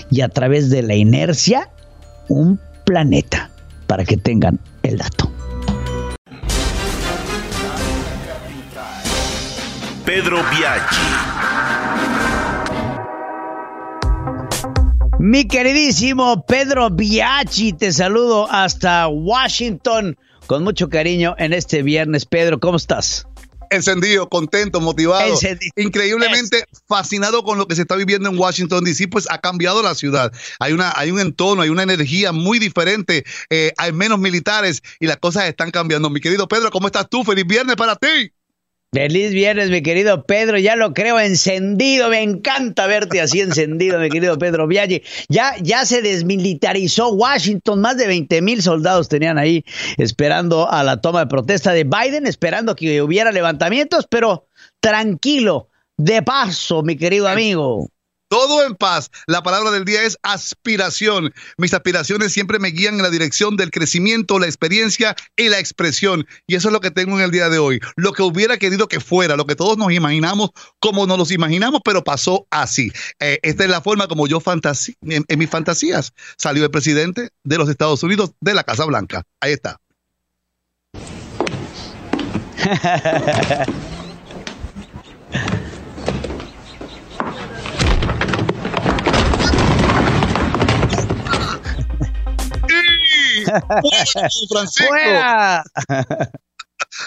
y 0.09 0.21
a 0.21 0.29
través 0.29 0.69
de 0.69 0.81
la 0.81 0.95
inercia 0.95 1.69
un 2.27 2.59
planeta 2.85 3.52
para 3.87 4.05
que 4.05 4.17
tengan 4.17 4.59
el 4.83 4.97
dato. 4.97 5.31
Pedro 10.05 10.37
Biaggi. 10.51 11.43
Mi 15.19 15.47
queridísimo 15.47 16.45
Pedro 16.45 16.89
Biaggi, 16.89 17.71
te 17.71 17.93
saludo 17.93 18.51
hasta 18.51 19.07
Washington 19.07 20.17
con 20.47 20.63
mucho 20.63 20.89
cariño 20.89 21.35
en 21.37 21.53
este 21.53 21.81
viernes. 21.81 22.25
Pedro, 22.25 22.59
¿cómo 22.59 22.75
estás? 22.75 23.25
Encendido, 23.75 24.29
contento, 24.29 24.79
motivado, 24.81 25.37
increíblemente 25.75 26.65
fascinado 26.87 27.43
con 27.43 27.57
lo 27.57 27.67
que 27.67 27.75
se 27.75 27.81
está 27.81 27.95
viviendo 27.95 28.29
en 28.29 28.37
Washington 28.37 28.83
DC, 28.83 29.07
pues 29.07 29.27
ha 29.29 29.39
cambiado 29.39 29.81
la 29.81 29.95
ciudad. 29.95 30.31
Hay 30.59 30.73
una, 30.73 30.93
hay 30.95 31.11
un 31.11 31.19
entorno, 31.19 31.61
hay 31.61 31.69
una 31.69 31.83
energía 31.83 32.31
muy 32.31 32.59
diferente, 32.59 33.23
eh, 33.49 33.71
hay 33.77 33.91
menos 33.91 34.19
militares 34.19 34.81
y 34.99 35.07
las 35.07 35.17
cosas 35.17 35.45
están 35.45 35.71
cambiando. 35.71 36.09
Mi 36.09 36.21
querido 36.21 36.47
Pedro, 36.47 36.71
¿cómo 36.71 36.87
estás 36.87 37.09
tú? 37.09 37.23
Feliz 37.23 37.45
viernes 37.45 37.75
para 37.75 37.95
ti. 37.95 38.31
Feliz 38.93 39.33
viernes, 39.33 39.71
mi 39.71 39.81
querido 39.81 40.23
Pedro, 40.23 40.59
ya 40.59 40.75
lo 40.75 40.93
creo 40.93 41.19
encendido, 41.19 42.09
me 42.09 42.21
encanta 42.21 42.85
verte 42.85 43.21
así 43.21 43.39
encendido, 43.39 43.97
mi 43.97 44.07
querido 44.09 44.37
Pedro 44.37 44.67
Viaggi. 44.67 45.01
Ya, 45.29 45.55
ya 45.59 45.83
se 45.83 46.03
desmilitarizó 46.03 47.09
Washington, 47.09 47.81
más 47.81 47.97
de 47.97 48.05
20 48.05 48.43
mil 48.43 48.61
soldados 48.61 49.09
tenían 49.09 49.39
ahí 49.39 49.65
esperando 49.97 50.69
a 50.69 50.83
la 50.83 51.01
toma 51.01 51.21
de 51.21 51.25
protesta 51.25 51.71
de 51.71 51.85
Biden, 51.85 52.27
esperando 52.27 52.75
que 52.75 53.01
hubiera 53.01 53.31
levantamientos, 53.31 54.05
pero 54.07 54.45
tranquilo, 54.79 55.69
de 55.97 56.21
paso, 56.21 56.83
mi 56.83 56.95
querido 56.95 57.27
amigo 57.27 57.89
todo 58.33 58.65
en 58.65 58.73
paz. 58.73 59.11
La 59.27 59.43
palabra 59.43 59.69
del 59.69 59.85
día 59.85 60.01
es 60.01 60.17
aspiración. 60.23 61.31
Mis 61.57 61.71
aspiraciones 61.75 62.33
siempre 62.33 62.57
me 62.57 62.69
guían 62.69 62.95
en 62.95 63.03
la 63.03 63.11
dirección 63.11 63.57
del 63.57 63.69
crecimiento, 63.69 64.39
la 64.39 64.47
experiencia 64.47 65.15
y 65.37 65.49
la 65.49 65.59
expresión. 65.59 66.25
Y 66.47 66.55
eso 66.55 66.69
es 66.69 66.73
lo 66.73 66.79
que 66.79 66.89
tengo 66.89 67.15
en 67.15 67.23
el 67.23 67.29
día 67.29 67.49
de 67.49 67.59
hoy. 67.59 67.79
Lo 67.95 68.11
que 68.11 68.23
hubiera 68.23 68.57
querido 68.57 68.87
que 68.87 68.99
fuera, 68.99 69.35
lo 69.35 69.45
que 69.45 69.55
todos 69.55 69.77
nos 69.77 69.91
imaginamos 69.91 70.49
como 70.79 71.05
nos 71.05 71.19
los 71.19 71.29
imaginamos, 71.29 71.81
pero 71.85 72.03
pasó 72.03 72.47
así. 72.49 72.91
Eh, 73.19 73.37
esta 73.43 73.65
es 73.65 73.69
la 73.69 73.81
forma 73.81 74.07
como 74.07 74.25
yo 74.25 74.39
fantasí 74.39 74.95
en, 75.01 75.23
en 75.27 75.37
mis 75.37 75.51
fantasías. 75.51 76.11
Salió 76.35 76.63
el 76.63 76.71
presidente 76.71 77.29
de 77.43 77.57
los 77.59 77.69
Estados 77.69 78.01
Unidos 78.01 78.31
de 78.41 78.55
la 78.55 78.63
Casa 78.63 78.85
Blanca. 78.85 79.21
Ahí 79.41 79.53
está. 79.53 79.79
Francisco. 94.49 94.89
¡Fuera! 94.89 95.63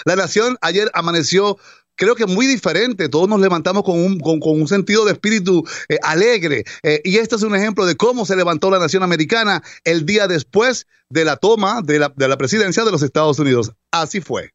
La 0.05 0.15
nación 0.15 0.57
ayer 0.61 0.89
amaneció 0.93 1.57
creo 1.97 2.15
que 2.15 2.25
muy 2.25 2.47
diferente. 2.47 3.09
Todos 3.09 3.27
nos 3.27 3.41
levantamos 3.41 3.83
con 3.83 3.99
un, 3.99 4.19
con, 4.19 4.39
con 4.39 4.61
un 4.61 4.67
sentido 4.67 5.03
de 5.03 5.13
espíritu 5.13 5.67
eh, 5.89 5.97
alegre. 6.03 6.63
Eh, 6.83 7.01
y 7.03 7.17
este 7.17 7.35
es 7.35 7.43
un 7.43 7.55
ejemplo 7.55 7.85
de 7.85 7.97
cómo 7.97 8.25
se 8.25 8.37
levantó 8.37 8.69
la 8.71 8.79
nación 8.79 9.03
americana 9.03 9.61
el 9.83 10.05
día 10.05 10.27
después 10.27 10.87
de 11.09 11.25
la 11.25 11.35
toma 11.35 11.81
de 11.81 11.99
la, 11.99 12.13
de 12.15 12.27
la 12.27 12.37
presidencia 12.37 12.85
de 12.85 12.91
los 12.91 13.01
Estados 13.01 13.39
Unidos. 13.39 13.73
Así 13.91 14.21
fue. 14.21 14.51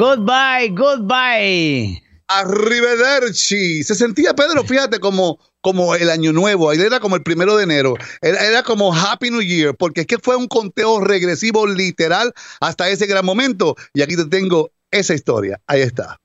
Goodbye, 0.00 0.70
goodbye. 0.70 2.02
Arrivederci. 2.26 3.84
Se 3.84 3.94
sentía 3.94 4.32
Pedro, 4.32 4.64
fíjate, 4.64 4.98
como, 4.98 5.38
como 5.60 5.94
el 5.94 6.08
año 6.08 6.32
nuevo. 6.32 6.70
Ahí 6.70 6.80
era 6.80 7.00
como 7.00 7.16
el 7.16 7.22
primero 7.22 7.54
de 7.58 7.64
enero. 7.64 7.96
Era, 8.22 8.42
era, 8.46 8.62
como 8.62 8.94
Happy 8.94 9.28
New 9.28 9.42
Year, 9.42 9.76
porque 9.76 10.00
es 10.00 10.06
que 10.06 10.18
fue 10.18 10.36
un 10.36 10.48
conteo 10.48 11.00
regresivo 11.00 11.66
literal 11.66 12.32
hasta 12.62 12.88
ese 12.88 13.04
gran 13.06 13.26
momento. 13.26 13.76
Y 13.92 14.00
aquí 14.00 14.16
te 14.16 14.24
tengo 14.24 14.72
esa 14.90 15.12
historia. 15.12 15.60
Ahí 15.66 15.82
está. 15.82 16.18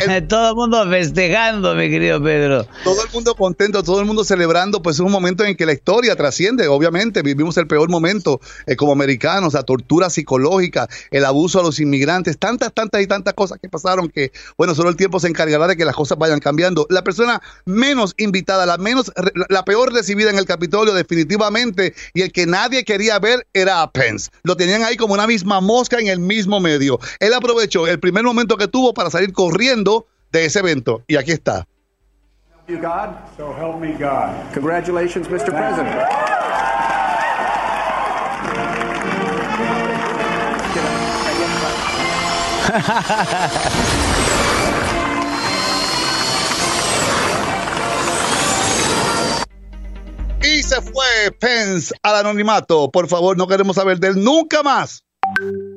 todo 0.28 0.50
el 0.50 0.54
mundo 0.54 0.88
festejando, 0.88 1.74
mi 1.74 1.90
querido 1.90 2.22
Pedro. 2.22 2.66
Todo 2.84 3.04
el 3.04 3.10
mundo 3.12 3.34
contento, 3.34 3.82
todo 3.82 4.00
el 4.00 4.06
mundo 4.06 4.24
celebrando, 4.24 4.82
pues 4.82 4.96
es 4.96 5.00
un 5.00 5.12
momento 5.12 5.44
en 5.44 5.56
que 5.56 5.66
la 5.66 5.72
historia 5.72 6.16
trasciende, 6.16 6.68
obviamente, 6.68 7.22
vivimos 7.22 7.56
el 7.56 7.66
peor 7.66 7.88
momento 7.88 8.40
eh, 8.66 8.76
como 8.76 8.92
americanos, 8.92 9.54
la 9.54 9.62
tortura 9.62 10.10
psicológica, 10.10 10.88
el 11.10 11.24
abuso 11.24 11.60
a 11.60 11.62
los 11.62 11.80
inmigrantes, 11.80 12.38
tantas, 12.38 12.72
tantas 12.72 13.02
y 13.02 13.06
tantas 13.06 13.34
cosas 13.34 13.58
que 13.60 13.68
pasaron 13.68 14.08
que, 14.08 14.32
bueno, 14.56 14.74
solo 14.74 14.88
el 14.88 14.96
tiempo 14.96 15.20
se 15.20 15.28
encargará 15.28 15.66
de 15.66 15.76
que 15.76 15.84
las 15.84 15.94
cosas 15.94 16.18
vayan 16.18 16.40
cambiando. 16.40 16.86
La 16.90 17.04
persona 17.04 17.40
menos 17.64 18.14
invitada, 18.16 18.66
la 18.66 18.78
menos, 18.78 19.12
la 19.48 19.64
peor 19.64 19.92
recibida 19.92 20.30
en 20.30 20.38
el 20.38 20.46
Capitolio 20.46 20.94
definitivamente, 20.94 21.94
y 22.14 22.22
el 22.22 22.32
que 22.32 22.46
nadie 22.46 22.84
quería 22.84 23.18
ver 23.18 23.46
era 23.52 23.82
a 23.82 23.90
Pence. 23.90 24.30
Lo 24.42 24.56
tenían 24.56 24.82
ahí 24.82 24.96
como 24.96 25.14
una 25.14 25.26
misma 25.26 25.60
mosca 25.60 25.98
en 25.98 26.08
el 26.08 26.20
mismo 26.20 26.60
medio. 26.60 26.98
Él 27.18 27.34
aprovechó 27.34 27.86
el 27.86 28.00
primer 28.00 28.24
momento 28.24 28.56
que 28.56 28.68
tuvo 28.68 28.94
para 28.94 29.10
salir 29.10 29.32
corriendo 29.32 29.89
de 30.30 30.44
ese 30.44 30.60
evento. 30.60 31.02
Y 31.06 31.16
aquí 31.16 31.32
está. 31.32 31.66
You 32.68 32.78
God, 32.78 33.16
so 33.36 33.52
help 33.52 33.80
me 33.80 33.92
God. 33.92 34.30
Congratulations, 34.54 35.28
Mr. 35.28 35.50
President. 35.50 36.30
y 50.42 50.62
se 50.62 50.80
fue 50.80 51.32
Pence 51.40 51.92
al 52.02 52.16
anonimato. 52.16 52.90
Por 52.90 53.08
favor, 53.08 53.36
no 53.36 53.48
queremos 53.48 53.74
saber 53.74 53.98
de 53.98 54.08
él 54.08 54.22
nunca 54.22 54.62
más. 54.62 55.04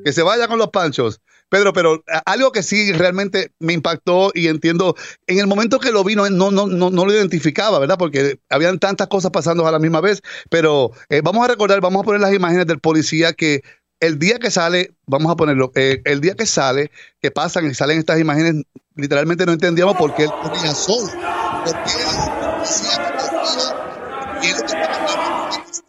Que 0.06 0.14
se 0.14 0.22
vaya 0.22 0.48
con 0.48 0.60
los 0.60 0.70
panchos. 0.70 1.20
Pedro, 1.54 1.72
pero 1.72 2.04
algo 2.26 2.52
que 2.52 2.64
sí 2.64 2.92
realmente 2.94 3.52
me 3.60 3.74
impactó 3.74 4.32
y 4.34 4.48
entiendo, 4.48 4.96
en 5.28 5.38
el 5.38 5.46
momento 5.46 5.80
que 5.80 5.92
lo 5.92 6.04
vi 6.04 6.16
no, 6.16 6.28
no, 6.28 6.50
no, 6.50 6.66
no 6.66 7.06
lo 7.06 7.14
identificaba, 7.14 7.78
¿verdad? 7.78 7.96
Porque 8.00 8.40
habían 8.50 8.80
tantas 8.80 9.08
cosas 9.08 9.30
pasando 9.30 9.68
a 9.68 9.72
la 9.72 9.78
misma 9.78 10.02
vez, 10.02 10.24
pero 10.50 10.90
eh, 11.10 11.22
vamos 11.24 11.46
a 11.46 11.50
recordar, 11.50 11.80
vamos 11.80 12.02
a 12.02 12.06
poner 12.06 12.22
las 12.22 12.34
imágenes 12.34 12.66
del 12.66 12.80
policía 12.80 13.34
que 13.34 13.62
el 14.00 14.18
día 14.18 14.40
que 14.40 14.50
sale, 14.50 14.96
vamos 15.06 15.32
a 15.32 15.36
ponerlo, 15.36 15.72
eh, 15.76 16.02
el 16.06 16.22
día 16.22 16.34
que 16.34 16.48
sale, 16.48 16.90
que 17.22 17.30
pasan 17.30 17.70
y 17.70 17.76
salen 17.76 18.00
estas 18.00 18.20
imágenes, 18.20 18.64
literalmente 18.96 19.46
no 19.46 19.52
entendíamos 19.52 19.96
por 19.96 20.16
qué 20.16 20.24
él 20.24 20.32
corría 20.42 20.74
solo, 20.74 21.12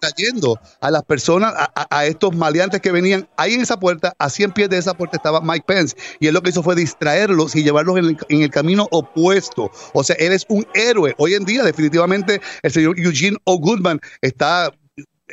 trayendo 0.05 0.59
a 0.81 0.91
las 0.91 1.03
personas, 1.05 1.55
a, 1.57 2.07
estos 2.07 2.35
maleantes 2.35 2.81
que 2.81 2.93
venían 2.93 3.29
ahí 3.37 3.55
en 3.55 3.61
esa 3.61 3.79
puerta, 3.79 4.15
a 4.19 4.29
100 4.29 4.53
pies 4.53 4.69
de 4.69 4.79
esa 4.79 4.95
puerta 4.95 5.17
estaba 5.17 5.41
Mike 5.41 5.65
Pence, 5.67 5.97
y 6.21 6.27
él 6.27 6.35
lo 6.35 6.43
que 6.43 6.51
hizo 6.51 6.63
fue 6.63 6.75
distraerlos 6.75 7.55
y 7.57 7.63
llevarlos 7.63 7.99
en 7.99 8.05
el, 8.07 8.19
en 8.29 8.43
el 8.43 8.51
camino 8.51 8.89
opuesto. 8.91 9.71
O 9.93 10.05
sea, 10.05 10.17
él 10.19 10.33
es 10.33 10.45
un 10.49 10.67
héroe. 10.75 11.15
Hoy 11.19 11.35
en 11.35 11.45
día, 11.45 11.63
definitivamente, 11.63 12.41
el 12.63 12.71
señor 12.71 12.99
Eugene 12.99 13.37
O. 13.45 13.59
Goodman 13.59 14.01
está, 14.21 14.73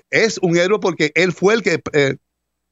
es 0.10 0.38
un 0.42 0.58
héroe 0.58 0.80
porque 0.80 1.12
él 1.16 1.34
fue 1.34 1.54
el 1.54 1.64
que... 1.64 1.82
Eh, 1.94 2.16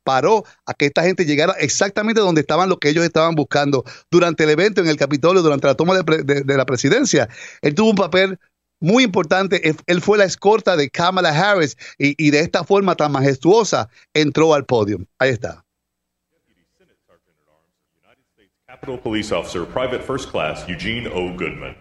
paró 0.02 0.44
a 0.66 0.74
que 0.74 0.88
esta 0.88 1.04
gente 1.04 1.24
llegara 1.24 1.54
exactamente 1.60 2.20
donde 2.20 2.42
estaban 2.42 2.68
lo 2.68 2.80
que 2.80 2.90
ellos 2.90 3.06
estaban 3.06 3.36
buscando 3.36 3.84
durante 4.10 4.44
el 4.44 4.50
evento 4.50 4.82
en 4.82 4.88
el 4.88 4.98
Capitolio, 4.98 5.44
durante 5.44 5.68
la 5.68 5.76
toma 5.76 5.94
de, 5.94 6.24
de, 6.24 6.42
de 6.42 6.58
la 6.58 6.66
presidencia. 6.66 7.30
Él 7.62 7.76
tuvo 7.76 7.92
un 7.92 7.96
papel 7.96 8.40
muy 8.80 9.04
importante, 9.04 9.76
él 9.86 10.02
fue 10.02 10.18
la 10.18 10.26
escorta 10.26 10.76
de 10.76 10.90
Kamala 10.90 11.30
Harris 11.30 11.78
y, 11.98 12.16
y, 12.18 12.32
de 12.32 12.40
esta 12.40 12.64
forma 12.64 12.96
tan 12.96 13.12
majestuosa 13.12 13.90
entró 14.14 14.54
al 14.54 14.66
podio. 14.66 15.00
Ahí 15.18 15.32
está. 15.32 15.66
Capitol 18.66 19.00
Police 19.00 19.34
Officer, 19.34 19.66
Private 19.66 20.00
First 20.00 20.32
Class 20.32 20.64
Eugene 20.70 21.08
O. 21.08 21.34
Goodman. 21.36 21.76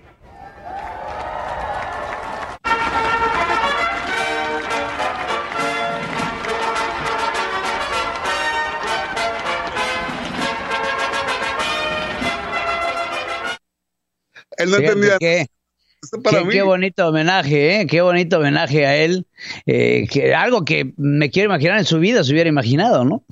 Él 14.59 14.71
no 14.71 14.77
entendía. 14.79 15.19
Qué, 16.11 16.49
qué, 16.51 16.63
bonito 16.63 17.09
homenaje, 17.09 17.81
¿eh? 17.81 17.87
qué 17.87 18.01
bonito 18.01 18.39
homenaje 18.39 18.87
a 18.87 18.97
él. 18.97 19.27
Eh, 19.67 20.07
que, 20.11 20.35
algo 20.35 20.65
que 20.65 20.93
me 20.97 21.31
quiero 21.31 21.51
imaginar 21.51 21.79
en 21.79 21.85
su 21.85 21.99
vida 21.99 22.25
se 22.25 22.33
hubiera 22.33 22.49
imaginado, 22.49 23.05
¿no? 23.05 23.25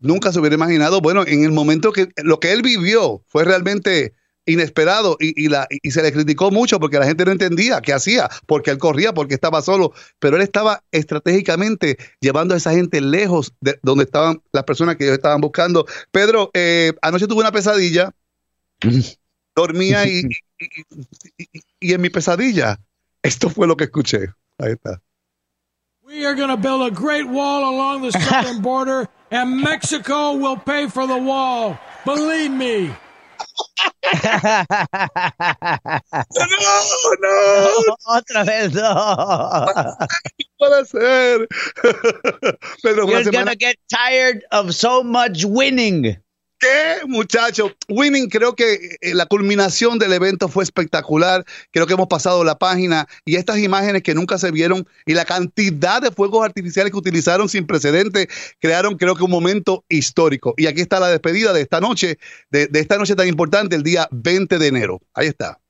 Nunca 0.00 0.32
se 0.32 0.40
hubiera 0.40 0.54
imaginado. 0.54 1.00
Bueno, 1.00 1.24
en 1.26 1.44
el 1.44 1.52
momento 1.52 1.92
que 1.92 2.08
lo 2.22 2.40
que 2.40 2.52
él 2.52 2.62
vivió 2.62 3.22
fue 3.26 3.44
realmente 3.44 4.14
inesperado 4.48 5.16
y, 5.20 5.44
y, 5.44 5.48
la, 5.48 5.66
y 5.70 5.90
se 5.90 6.02
le 6.02 6.12
criticó 6.12 6.50
mucho 6.50 6.80
porque 6.80 6.98
la 6.98 7.04
gente 7.06 7.24
no 7.24 7.32
entendía 7.32 7.80
qué 7.80 7.92
hacía, 7.92 8.28
porque 8.46 8.70
él 8.70 8.78
corría, 8.78 9.12
porque 9.12 9.34
estaba 9.34 9.60
solo, 9.62 9.92
pero 10.18 10.36
él 10.36 10.42
estaba 10.42 10.82
estratégicamente 10.90 11.98
llevando 12.20 12.54
a 12.54 12.56
esa 12.56 12.72
gente 12.72 13.00
lejos 13.00 13.52
de 13.60 13.78
donde 13.82 14.04
estaban 14.04 14.42
las 14.52 14.64
personas 14.64 14.96
que 14.96 15.04
ellos 15.04 15.16
estaban 15.16 15.40
buscando. 15.40 15.86
Pedro, 16.10 16.50
eh, 16.54 16.92
anoche 17.02 17.26
tuve 17.26 17.40
una 17.40 17.52
pesadilla, 17.52 18.12
dormía 19.58 20.06
y, 20.06 20.22
y, 20.58 21.60
y, 21.80 21.92
en 21.92 22.00
mi 22.00 22.10
pesadilla, 22.10 22.78
esto 23.22 23.50
fue 23.50 23.66
lo 23.66 23.76
que 23.76 23.84
escuché. 23.84 24.28
Ahí 24.58 24.72
está. 24.72 25.00
We 26.02 26.24
are 26.24 26.34
going 26.34 26.48
to 26.48 26.56
build 26.56 26.82
a 26.82 26.90
great 26.90 27.26
wall 27.28 27.68
along 27.68 28.02
the 28.02 28.12
southern 28.12 28.62
border, 28.62 29.08
and 29.30 29.60
Mexico 29.60 30.32
will 30.34 30.56
pay 30.56 30.88
for 30.88 31.06
the 31.06 31.18
wall. 31.18 31.76
Believe 32.04 32.50
me. 32.50 32.88
no, 34.02 34.64
no. 37.20 37.96
Otra 38.08 38.44
vez 38.44 38.72
no. 38.72 39.56
puede 40.58 40.86
ser. 40.86 41.46
Pedro, 42.82 43.04
una 43.04 43.12
You're 43.12 43.24
semana. 43.24 43.32
gonna 43.32 43.56
get 43.56 43.76
tired 43.88 44.44
of 44.50 44.74
so 44.74 45.02
much 45.02 45.44
winning. 45.44 46.16
¿Qué, 46.58 47.06
muchacho? 47.06 47.72
Winning, 47.88 48.28
creo 48.28 48.56
que 48.56 48.98
eh, 49.00 49.14
la 49.14 49.26
culminación 49.26 49.98
del 49.98 50.12
evento 50.12 50.48
fue 50.48 50.64
espectacular. 50.64 51.44
Creo 51.70 51.86
que 51.86 51.94
hemos 51.94 52.08
pasado 52.08 52.42
la 52.42 52.58
página 52.58 53.06
y 53.24 53.36
estas 53.36 53.58
imágenes 53.58 54.02
que 54.02 54.12
nunca 54.12 54.38
se 54.38 54.50
vieron 54.50 54.86
y 55.06 55.14
la 55.14 55.24
cantidad 55.24 56.02
de 56.02 56.10
fuegos 56.10 56.44
artificiales 56.44 56.90
que 56.90 56.98
utilizaron 56.98 57.48
sin 57.48 57.64
precedente 57.64 58.28
crearon, 58.60 58.96
creo 58.96 59.14
que 59.14 59.22
un 59.22 59.30
momento 59.30 59.84
histórico. 59.88 60.54
Y 60.56 60.66
aquí 60.66 60.80
está 60.80 60.98
la 60.98 61.08
despedida 61.08 61.52
de 61.52 61.60
esta 61.60 61.80
noche, 61.80 62.18
de, 62.50 62.66
de 62.66 62.80
esta 62.80 62.98
noche 62.98 63.14
tan 63.14 63.28
importante, 63.28 63.76
el 63.76 63.84
día 63.84 64.08
20 64.10 64.58
de 64.58 64.66
enero. 64.66 65.00
Ahí 65.14 65.28
está. 65.28 65.60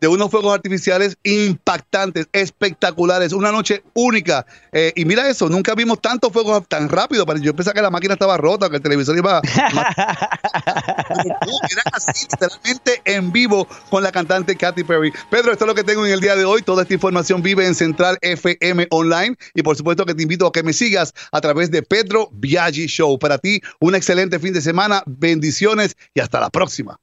De 0.00 0.08
unos 0.08 0.30
fuegos 0.30 0.54
artificiales 0.54 1.16
impactantes, 1.22 2.28
espectaculares, 2.32 3.32
una 3.32 3.50
noche 3.52 3.82
única. 3.94 4.46
Eh, 4.72 4.92
y 4.94 5.04
mira 5.04 5.28
eso, 5.28 5.48
nunca 5.48 5.74
vimos 5.74 6.00
tantos 6.00 6.32
fuegos 6.32 6.66
tan 6.68 6.88
rápido. 6.88 7.24
Yo 7.36 7.54
pensaba 7.54 7.74
que 7.74 7.82
la 7.82 7.90
máquina 7.90 8.14
estaba 8.14 8.36
rota, 8.36 8.68
que 8.68 8.76
el 8.76 8.82
televisor 8.82 9.16
iba... 9.16 9.40
Era 11.70 11.82
así, 11.92 12.26
literalmente 12.30 13.02
en 13.04 13.32
vivo 13.32 13.66
con 13.90 14.02
la 14.02 14.12
cantante 14.12 14.56
Katy 14.56 14.84
Perry. 14.84 15.12
Pedro, 15.30 15.52
esto 15.52 15.64
es 15.64 15.68
lo 15.68 15.74
que 15.74 15.84
tengo 15.84 16.04
en 16.06 16.12
el 16.12 16.20
día 16.20 16.36
de 16.36 16.44
hoy. 16.44 16.62
Toda 16.62 16.82
esta 16.82 16.94
información 16.94 17.42
vive 17.42 17.66
en 17.66 17.74
Central 17.74 18.18
FM 18.20 18.88
Online. 18.90 19.36
Y 19.54 19.62
por 19.62 19.76
supuesto 19.76 20.04
que 20.04 20.14
te 20.14 20.22
invito 20.22 20.46
a 20.46 20.52
que 20.52 20.62
me 20.62 20.72
sigas 20.72 21.14
a 21.32 21.40
través 21.40 21.70
de 21.70 21.82
Pedro 21.82 22.28
Biaggi 22.32 22.86
Show. 22.86 23.18
Para 23.18 23.38
ti, 23.38 23.60
un 23.80 23.94
excelente 23.94 24.38
fin 24.38 24.52
de 24.52 24.60
semana. 24.60 25.02
Bendiciones 25.06 25.96
y 26.14 26.20
hasta 26.20 26.40
la 26.40 26.50
próxima. 26.50 26.98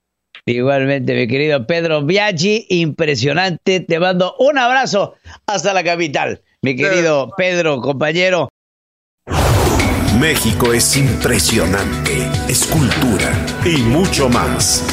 Igualmente, 0.45 1.13
mi 1.15 1.27
querido 1.27 1.65
Pedro 1.65 2.03
Biaggi, 2.03 2.65
impresionante. 2.69 3.79
Te 3.79 3.99
mando 3.99 4.35
un 4.39 4.57
abrazo 4.57 5.15
hasta 5.45 5.73
la 5.73 5.83
capital. 5.83 6.41
Mi 6.61 6.75
querido 6.75 7.31
Pedro, 7.37 7.79
compañero. 7.79 8.49
México 10.19 10.73
es 10.73 10.95
impresionante, 10.95 12.29
es 12.47 12.65
cultura 12.67 13.31
y 13.65 13.77
mucho 13.81 14.29
más. 14.29 14.85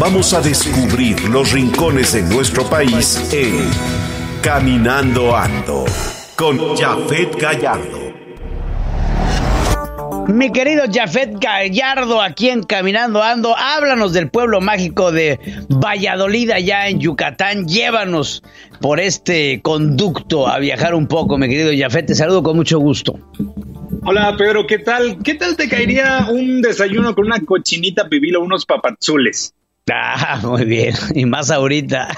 Vamos 0.00 0.32
a 0.34 0.40
descubrir 0.40 1.28
los 1.28 1.52
rincones 1.52 2.12
de 2.12 2.22
nuestro 2.22 2.64
país 2.64 3.32
en 3.32 3.68
Caminando 4.40 5.36
Ando 5.36 5.84
con 6.36 6.76
Jafet 6.76 7.36
Gallardo. 7.36 8.01
Mi 10.28 10.52
querido 10.52 10.84
Jafet 10.92 11.38
Gallardo, 11.40 12.20
aquí 12.20 12.48
en 12.48 12.62
Caminando 12.62 13.22
Ando, 13.22 13.56
háblanos 13.56 14.12
del 14.12 14.30
pueblo 14.30 14.60
mágico 14.60 15.12
de 15.12 15.38
Valladolid, 15.68 16.50
allá 16.50 16.88
en 16.88 17.00
Yucatán. 17.00 17.66
Llévanos 17.66 18.42
por 18.80 19.00
este 19.00 19.60
conducto 19.62 20.48
a 20.48 20.58
viajar 20.58 20.94
un 20.94 21.06
poco, 21.06 21.38
mi 21.38 21.48
querido 21.48 21.70
Jafet. 21.76 22.06
Te 22.06 22.14
saludo 22.14 22.42
con 22.42 22.56
mucho 22.56 22.78
gusto. 22.78 23.18
Hola 24.04 24.34
Pedro, 24.36 24.66
¿qué 24.66 24.78
tal? 24.78 25.18
¿Qué 25.22 25.34
tal 25.34 25.56
te 25.56 25.68
caería 25.68 26.26
un 26.30 26.62
desayuno 26.62 27.14
con 27.14 27.26
una 27.26 27.40
cochinita 27.40 28.08
pibil 28.08 28.36
o 28.36 28.42
unos 28.42 28.64
papazules? 28.64 29.54
Ah, 29.90 30.40
muy 30.42 30.64
bien. 30.64 30.94
Y 31.14 31.26
más 31.26 31.50
ahorita. 31.50 32.08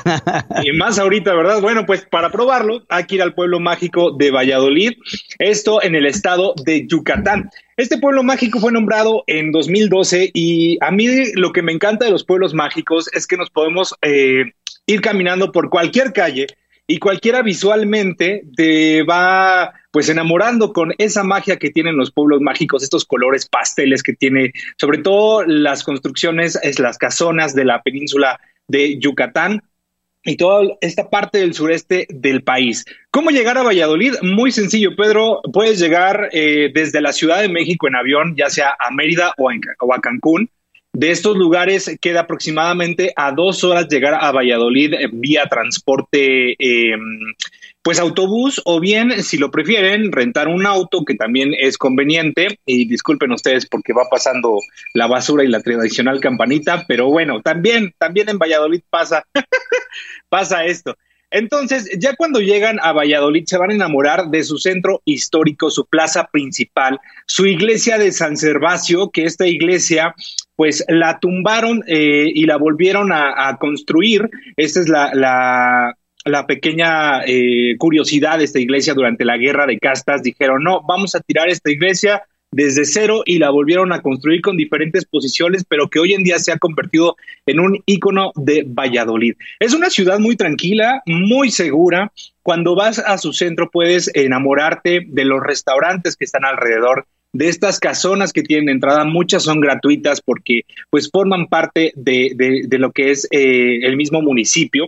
y 0.63 0.73
más 0.77 0.99
ahorita, 0.99 1.35
¿verdad? 1.35 1.61
Bueno, 1.61 1.87
pues 1.87 2.07
para 2.11 2.31
probarlo, 2.31 2.85
hay 2.89 3.05
que 3.05 3.17
ir 3.17 3.23
al 3.23 3.35
pueblo 3.35 3.61
mágico 3.61 4.13
de 4.13 4.31
Valladolid, 4.31 4.93
esto 5.39 5.83
en 5.83 5.95
el 5.95 6.07
estado 6.07 6.55
de 6.65 6.87
Yucatán. 6.87 7.51
Este 7.77 7.99
pueblo 7.99 8.23
mágico 8.23 8.61
fue 8.61 8.71
nombrado 8.71 9.25
en 9.27 9.51
2012 9.51 10.31
y 10.35 10.79
a 10.81 10.91
mí 10.91 11.09
lo 11.35 11.53
que 11.53 11.63
me 11.63 11.73
encanta 11.73 12.05
de 12.05 12.13
los 12.13 12.25
pueblos 12.25 12.55
mágicos 12.55 13.09
es 13.13 13.27
que 13.27 13.37
nos 13.37 13.51
podemos 13.51 13.95
eh, 14.03 14.53
ir 14.87 15.01
caminando 15.01 15.51
por 15.51 15.71
cualquier 15.71 16.13
calle 16.13 16.47
y 16.87 16.99
cualquiera 16.99 17.43
visualmente 17.43 18.45
te 18.57 19.03
va 19.03 19.73
pues 19.91 20.09
enamorando 20.09 20.73
con 20.73 20.93
esa 20.99 21.23
magia 21.23 21.57
que 21.57 21.71
tienen 21.71 21.97
los 21.97 22.11
pueblos 22.11 22.41
mágicos, 22.41 22.83
estos 22.83 23.05
colores 23.05 23.49
pasteles 23.49 24.03
que 24.03 24.13
tiene, 24.13 24.53
sobre 24.77 24.99
todo 24.99 25.45
las 25.45 25.85
construcciones, 25.85 26.59
es 26.63 26.79
las 26.79 26.99
casonas 26.99 27.55
de 27.55 27.65
la 27.65 27.83
península 27.83 28.41
de 28.67 28.99
Yucatán 28.99 29.63
y 30.25 30.37
toda 30.37 30.77
esta 30.81 31.11
parte 31.11 31.39
del 31.39 31.55
sureste 31.55 32.07
del 32.11 32.43
país. 32.43 32.85
¿Cómo 33.11 33.31
llegar 33.31 33.57
a 33.57 33.63
Valladolid? 33.63 34.15
Muy 34.23 34.51
sencillo, 34.51 34.97
Pedro. 34.97 35.41
Puedes 35.53 35.79
llegar 35.79 36.29
eh, 36.33 36.71
desde 36.75 37.01
la 37.01 37.13
Ciudad 37.13 37.41
de 37.41 37.49
México 37.49 37.87
en 37.87 37.97
avión, 37.97 38.35
ya 38.37 38.51
sea 38.51 38.75
a 38.79 38.91
Mérida 38.91 39.33
o, 39.39 39.51
o 39.81 39.95
a 39.95 40.01
Cancún. 40.01 40.51
De 40.95 41.11
estos 41.11 41.37
lugares 41.37 41.91
queda 42.01 42.21
aproximadamente 42.21 43.13
a 43.17 43.33
dos 43.33 43.65
horas 43.65 43.89
llegar 43.89 44.15
a 44.15 44.31
Valladolid 44.31 44.95
eh, 44.95 45.09
vía 45.13 45.47
transporte, 45.51 46.53
eh, 46.53 46.97
pues 47.83 47.99
autobús 47.99 48.63
o 48.65 48.79
bien, 48.79 49.25
si 49.25 49.37
lo 49.37 49.51
prefieren, 49.51 50.13
rentar 50.13 50.47
un 50.47 50.67
auto 50.67 51.05
que 51.05 51.17
también 51.17 51.53
es 51.59 51.79
conveniente. 51.79 52.61
Y 52.65 52.87
disculpen 52.87 53.33
ustedes 53.33 53.67
porque 53.67 53.93
va 53.93 54.05
pasando 54.09 54.61
la 54.93 55.09
basura 55.09 55.43
y 55.43 55.49
la 55.49 55.63
tradicional 55.63 56.21
campanita, 56.21 56.85
pero 56.87 57.09
bueno, 57.09 57.43
también, 57.43 57.93
también 57.99 58.29
en 58.29 58.39
Valladolid 58.39 58.83
pasa, 58.89 59.25
pasa 60.29 60.65
esto. 60.65 60.97
Entonces, 61.33 61.91
ya 61.99 62.15
cuando 62.15 62.39
llegan 62.39 62.79
a 62.81 62.93
Valladolid, 62.93 63.43
se 63.47 63.59
van 63.59 63.73
a 63.73 63.75
enamorar 63.75 64.29
de 64.29 64.45
su 64.45 64.59
centro 64.59 65.03
histórico, 65.05 65.69
su 65.69 65.87
plaza 65.87 66.29
principal, 66.31 67.01
su 67.27 67.47
iglesia 67.47 67.99
de 67.99 68.13
San 68.13 68.37
Servacio, 68.37 69.11
que 69.11 69.25
esta 69.25 69.45
iglesia, 69.45 70.15
pues 70.57 70.85
la 70.89 71.19
tumbaron 71.21 71.83
eh, 71.87 72.31
y 72.33 72.45
la 72.45 72.57
volvieron 72.57 73.13
a, 73.13 73.49
a, 73.49 73.57
construir. 73.59 74.31
Esta 74.57 74.81
es 74.81 74.89
la, 74.89 75.11
la, 75.15 75.97
la 76.25 76.47
pequeña 76.47 77.25
eh, 77.27 77.77
curiosidad 77.79 78.39
de 78.39 78.45
esta 78.45 78.61
iglesia 78.61 78.95
durante 78.95 79.25
la 79.25 79.37
guerra 79.37 79.67
de 79.67 79.79
castas. 79.79 80.23
Dijeron, 80.23 80.63
no, 80.63 80.83
vamos 80.87 81.15
a 81.15 81.21
tirar 81.21 81.49
esta 81.49 81.71
iglesia 81.71 82.23
desde 82.55 82.85
cero 82.85 83.23
y 83.27 83.39
la 83.39 83.51
volvieron 83.51 83.93
a 83.93 84.01
construir 84.01 84.41
con 84.41 84.57
diferentes 84.57 85.05
posiciones, 85.05 85.65
pero 85.69 85.89
que 85.89 85.99
hoy 85.99 86.15
en 86.15 86.23
día 86.23 86.39
se 86.39 86.53
ha 86.53 86.59
convertido 86.59 87.17
en 87.47 87.59
un 87.59 87.83
ícono 87.85 88.31
de 88.37 88.65
Valladolid. 88.65 89.35
Es 89.59 89.75
una 89.75 89.91
ciudad 89.91 90.21
muy 90.21 90.37
tranquila, 90.37 91.03
muy 91.05 91.51
segura. 91.51 92.13
Cuando 92.45 92.77
vas 92.77 93.01
a 93.01 93.19
su 93.19 93.33
centro 93.33 93.71
puedes 93.71 94.09
enamorarte 94.15 95.05
de 95.05 95.25
los 95.25 95.43
restaurantes 95.43 96.17
que 96.17 96.25
están 96.25 96.45
alrededor, 96.45 97.07
de 97.35 97.49
estas 97.49 97.81
casonas 97.81 98.33
que 98.33 98.43
tienen 98.43 98.69
entrada, 98.69 99.05
muchas 99.05 99.43
son 99.43 99.61
gratuitas 99.61 100.23
porque 100.23 100.63
pues 100.89 101.11
forman 101.11 101.49
parte 101.49 101.93
de, 101.97 102.33
de, 102.67 102.79
lo 102.79 102.93
que 102.93 103.11
es 103.11 103.29
eh, 103.31 103.81
el 103.83 103.97
mismo 103.97 104.23
municipio. 104.23 104.87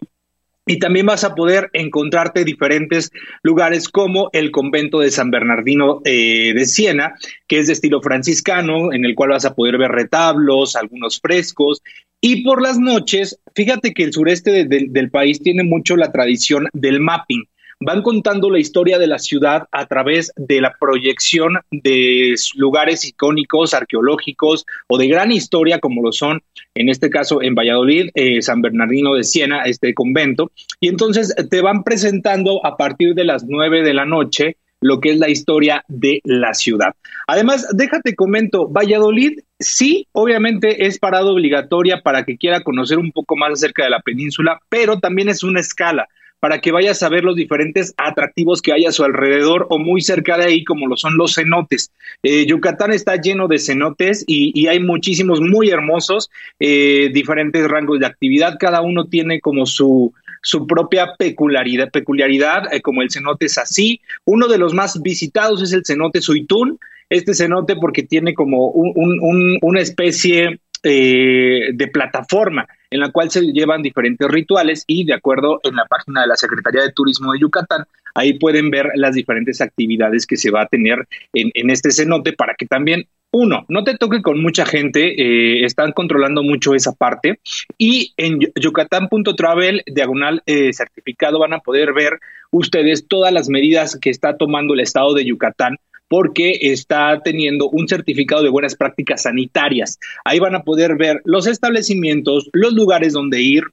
Y 0.68 0.78
también 0.78 1.06
vas 1.06 1.22
a 1.22 1.34
poder 1.34 1.70
encontrarte 1.74 2.44
diferentes 2.44 3.12
lugares 3.42 3.88
como 3.88 4.30
el 4.32 4.50
convento 4.50 4.98
de 4.98 5.10
San 5.10 5.30
Bernardino 5.30 6.00
eh, 6.04 6.52
de 6.54 6.66
Siena, 6.66 7.14
que 7.46 7.58
es 7.58 7.66
de 7.68 7.72
estilo 7.72 8.00
franciscano, 8.00 8.92
en 8.92 9.04
el 9.04 9.14
cual 9.14 9.30
vas 9.30 9.44
a 9.44 9.54
poder 9.54 9.78
ver 9.78 9.92
retablos, 9.92 10.74
algunos 10.74 11.20
frescos. 11.20 11.82
Y 12.20 12.42
por 12.42 12.62
las 12.62 12.78
noches, 12.78 13.40
fíjate 13.54 13.92
que 13.92 14.04
el 14.04 14.12
sureste 14.12 14.50
de, 14.50 14.64
de, 14.64 14.86
del 14.88 15.10
país 15.10 15.40
tiene 15.40 15.62
mucho 15.62 15.96
la 15.96 16.10
tradición 16.10 16.68
del 16.72 17.00
mapping 17.00 17.44
van 17.80 18.02
contando 18.02 18.50
la 18.50 18.58
historia 18.58 18.98
de 18.98 19.06
la 19.06 19.18
ciudad 19.18 19.68
a 19.70 19.86
través 19.86 20.32
de 20.36 20.60
la 20.60 20.74
proyección 20.78 21.58
de 21.70 22.34
lugares 22.54 23.04
icónicos, 23.04 23.74
arqueológicos 23.74 24.64
o 24.88 24.98
de 24.98 25.08
gran 25.08 25.30
historia, 25.30 25.78
como 25.78 26.02
lo 26.02 26.12
son, 26.12 26.42
en 26.74 26.88
este 26.88 27.10
caso, 27.10 27.42
en 27.42 27.54
Valladolid, 27.54 28.10
eh, 28.14 28.40
San 28.40 28.62
Bernardino 28.62 29.14
de 29.14 29.24
Siena, 29.24 29.62
este 29.64 29.92
convento. 29.94 30.50
Y 30.80 30.88
entonces 30.88 31.34
te 31.50 31.60
van 31.60 31.84
presentando 31.84 32.64
a 32.64 32.76
partir 32.76 33.14
de 33.14 33.24
las 33.24 33.44
nueve 33.44 33.82
de 33.82 33.94
la 33.94 34.06
noche 34.06 34.56
lo 34.80 35.00
que 35.00 35.10
es 35.10 35.18
la 35.18 35.30
historia 35.30 35.84
de 35.88 36.20
la 36.24 36.52
ciudad. 36.54 36.94
Además, 37.26 37.66
déjate 37.74 38.14
comento, 38.14 38.68
Valladolid 38.68 39.40
sí, 39.58 40.06
obviamente 40.12 40.86
es 40.86 40.98
parada 40.98 41.26
obligatoria 41.26 42.02
para 42.02 42.24
que 42.24 42.36
quiera 42.36 42.60
conocer 42.60 42.98
un 42.98 43.10
poco 43.10 43.36
más 43.36 43.52
acerca 43.52 43.84
de 43.84 43.90
la 43.90 44.00
península, 44.00 44.60
pero 44.68 45.00
también 45.00 45.28
es 45.28 45.42
una 45.42 45.60
escala 45.60 46.08
para 46.40 46.60
que 46.60 46.72
vayas 46.72 47.02
a 47.02 47.08
ver 47.08 47.24
los 47.24 47.36
diferentes 47.36 47.94
atractivos 47.96 48.60
que 48.60 48.72
hay 48.72 48.84
a 48.84 48.92
su 48.92 49.04
alrededor 49.04 49.66
o 49.70 49.78
muy 49.78 50.02
cerca 50.02 50.36
de 50.36 50.44
ahí, 50.44 50.64
como 50.64 50.86
lo 50.86 50.96
son 50.96 51.16
los 51.16 51.34
cenotes. 51.34 51.90
Eh, 52.22 52.46
Yucatán 52.46 52.92
está 52.92 53.16
lleno 53.16 53.48
de 53.48 53.58
cenotes 53.58 54.24
y, 54.26 54.66
hay 54.66 54.80
muchísimos 54.80 55.40
muy 55.40 55.70
hermosos, 55.70 56.30
eh, 56.58 57.10
diferentes 57.12 57.66
rangos 57.68 58.00
de 58.00 58.06
actividad. 58.06 58.56
Cada 58.58 58.80
uno 58.80 59.06
tiene 59.06 59.40
como 59.40 59.64
su, 59.64 60.12
su 60.42 60.66
propia 60.66 61.14
peculiaridad, 61.18 61.90
peculiaridad 61.90 62.72
eh, 62.72 62.82
como 62.82 63.02
el 63.02 63.10
cenote 63.10 63.46
es 63.46 63.58
así. 63.58 64.00
Uno 64.24 64.48
de 64.48 64.58
los 64.58 64.74
más 64.74 65.00
visitados 65.02 65.62
es 65.62 65.72
el 65.72 65.84
cenote 65.84 66.20
Suitún. 66.20 66.78
Este 67.08 67.34
cenote 67.34 67.76
porque 67.76 68.02
tiene 68.02 68.34
como 68.34 68.68
una 68.68 69.80
especie 69.80 70.58
de 70.82 71.90
plataforma 71.92 72.66
en 72.90 73.00
la 73.00 73.10
cual 73.10 73.30
se 73.30 73.42
llevan 73.52 73.82
diferentes 73.82 74.28
rituales 74.28 74.84
y 74.86 75.04
de 75.04 75.14
acuerdo 75.14 75.60
en 75.64 75.76
la 75.76 75.86
página 75.86 76.22
de 76.22 76.28
la 76.28 76.36
Secretaría 76.36 76.82
de 76.82 76.92
Turismo 76.92 77.32
de 77.32 77.40
Yucatán, 77.40 77.84
ahí 78.14 78.38
pueden 78.38 78.70
ver 78.70 78.90
las 78.94 79.14
diferentes 79.14 79.60
actividades 79.60 80.26
que 80.26 80.36
se 80.36 80.50
va 80.50 80.62
a 80.62 80.66
tener 80.66 81.06
en, 81.32 81.70
este 81.70 81.90
cenote 81.90 82.32
para 82.32 82.54
que 82.54 82.66
también 82.66 83.06
uno, 83.32 83.66
no 83.68 83.84
te 83.84 83.96
toque 83.96 84.22
con 84.22 84.40
mucha 84.40 84.64
gente, 84.64 85.20
eh, 85.20 85.64
están 85.64 85.92
controlando 85.92 86.42
mucho 86.42 86.74
esa 86.74 86.92
parte. 86.92 87.40
Y 87.76 88.14
en 88.16 88.38
yucatán.travel, 88.54 89.82
diagonal 89.86 90.42
eh, 90.46 90.72
certificado, 90.72 91.40
van 91.40 91.52
a 91.52 91.58
poder 91.58 91.92
ver 91.92 92.20
ustedes 92.50 93.06
todas 93.08 93.32
las 93.32 93.48
medidas 93.48 93.98
que 94.00 94.10
está 94.10 94.38
tomando 94.38 94.72
el 94.72 94.80
estado 94.80 95.12
de 95.12 95.26
Yucatán 95.26 95.76
porque 96.08 96.58
está 96.60 97.20
teniendo 97.22 97.68
un 97.68 97.88
certificado 97.88 98.42
de 98.42 98.50
buenas 98.50 98.76
prácticas 98.76 99.22
sanitarias. 99.22 99.98
Ahí 100.24 100.38
van 100.38 100.54
a 100.54 100.62
poder 100.62 100.96
ver 100.96 101.20
los 101.24 101.46
establecimientos, 101.46 102.48
los 102.52 102.72
lugares 102.72 103.12
donde 103.12 103.40
ir, 103.42 103.64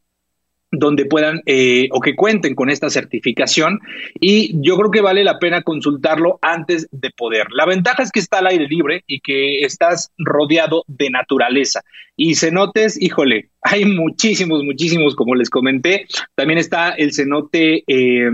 donde 0.73 1.05
puedan 1.05 1.41
eh, 1.45 1.87
o 1.91 1.99
que 1.99 2.15
cuenten 2.15 2.55
con 2.55 2.69
esta 2.69 2.89
certificación 2.89 3.79
y 4.19 4.59
yo 4.61 4.75
creo 4.77 4.91
que 4.91 5.01
vale 5.01 5.23
la 5.23 5.37
pena 5.37 5.61
consultarlo 5.61 6.39
antes 6.41 6.87
de 6.91 7.11
poder. 7.11 7.47
La 7.51 7.65
ventaja 7.65 8.03
es 8.03 8.11
que 8.11 8.19
está 8.19 8.39
al 8.39 8.47
aire 8.47 8.67
libre 8.67 9.03
y 9.05 9.19
que 9.19 9.61
estás 9.61 10.11
rodeado 10.17 10.83
de 10.87 11.11
naturaleza 11.11 11.81
y 12.15 12.35
cenotes, 12.35 13.01
híjole, 13.01 13.49
hay 13.61 13.85
muchísimos, 13.85 14.63
muchísimos, 14.63 15.15
como 15.15 15.35
les 15.35 15.49
comenté. 15.49 16.05
También 16.35 16.59
está 16.59 16.89
el 16.89 17.13
cenote 17.13 17.83
eh, 17.87 18.29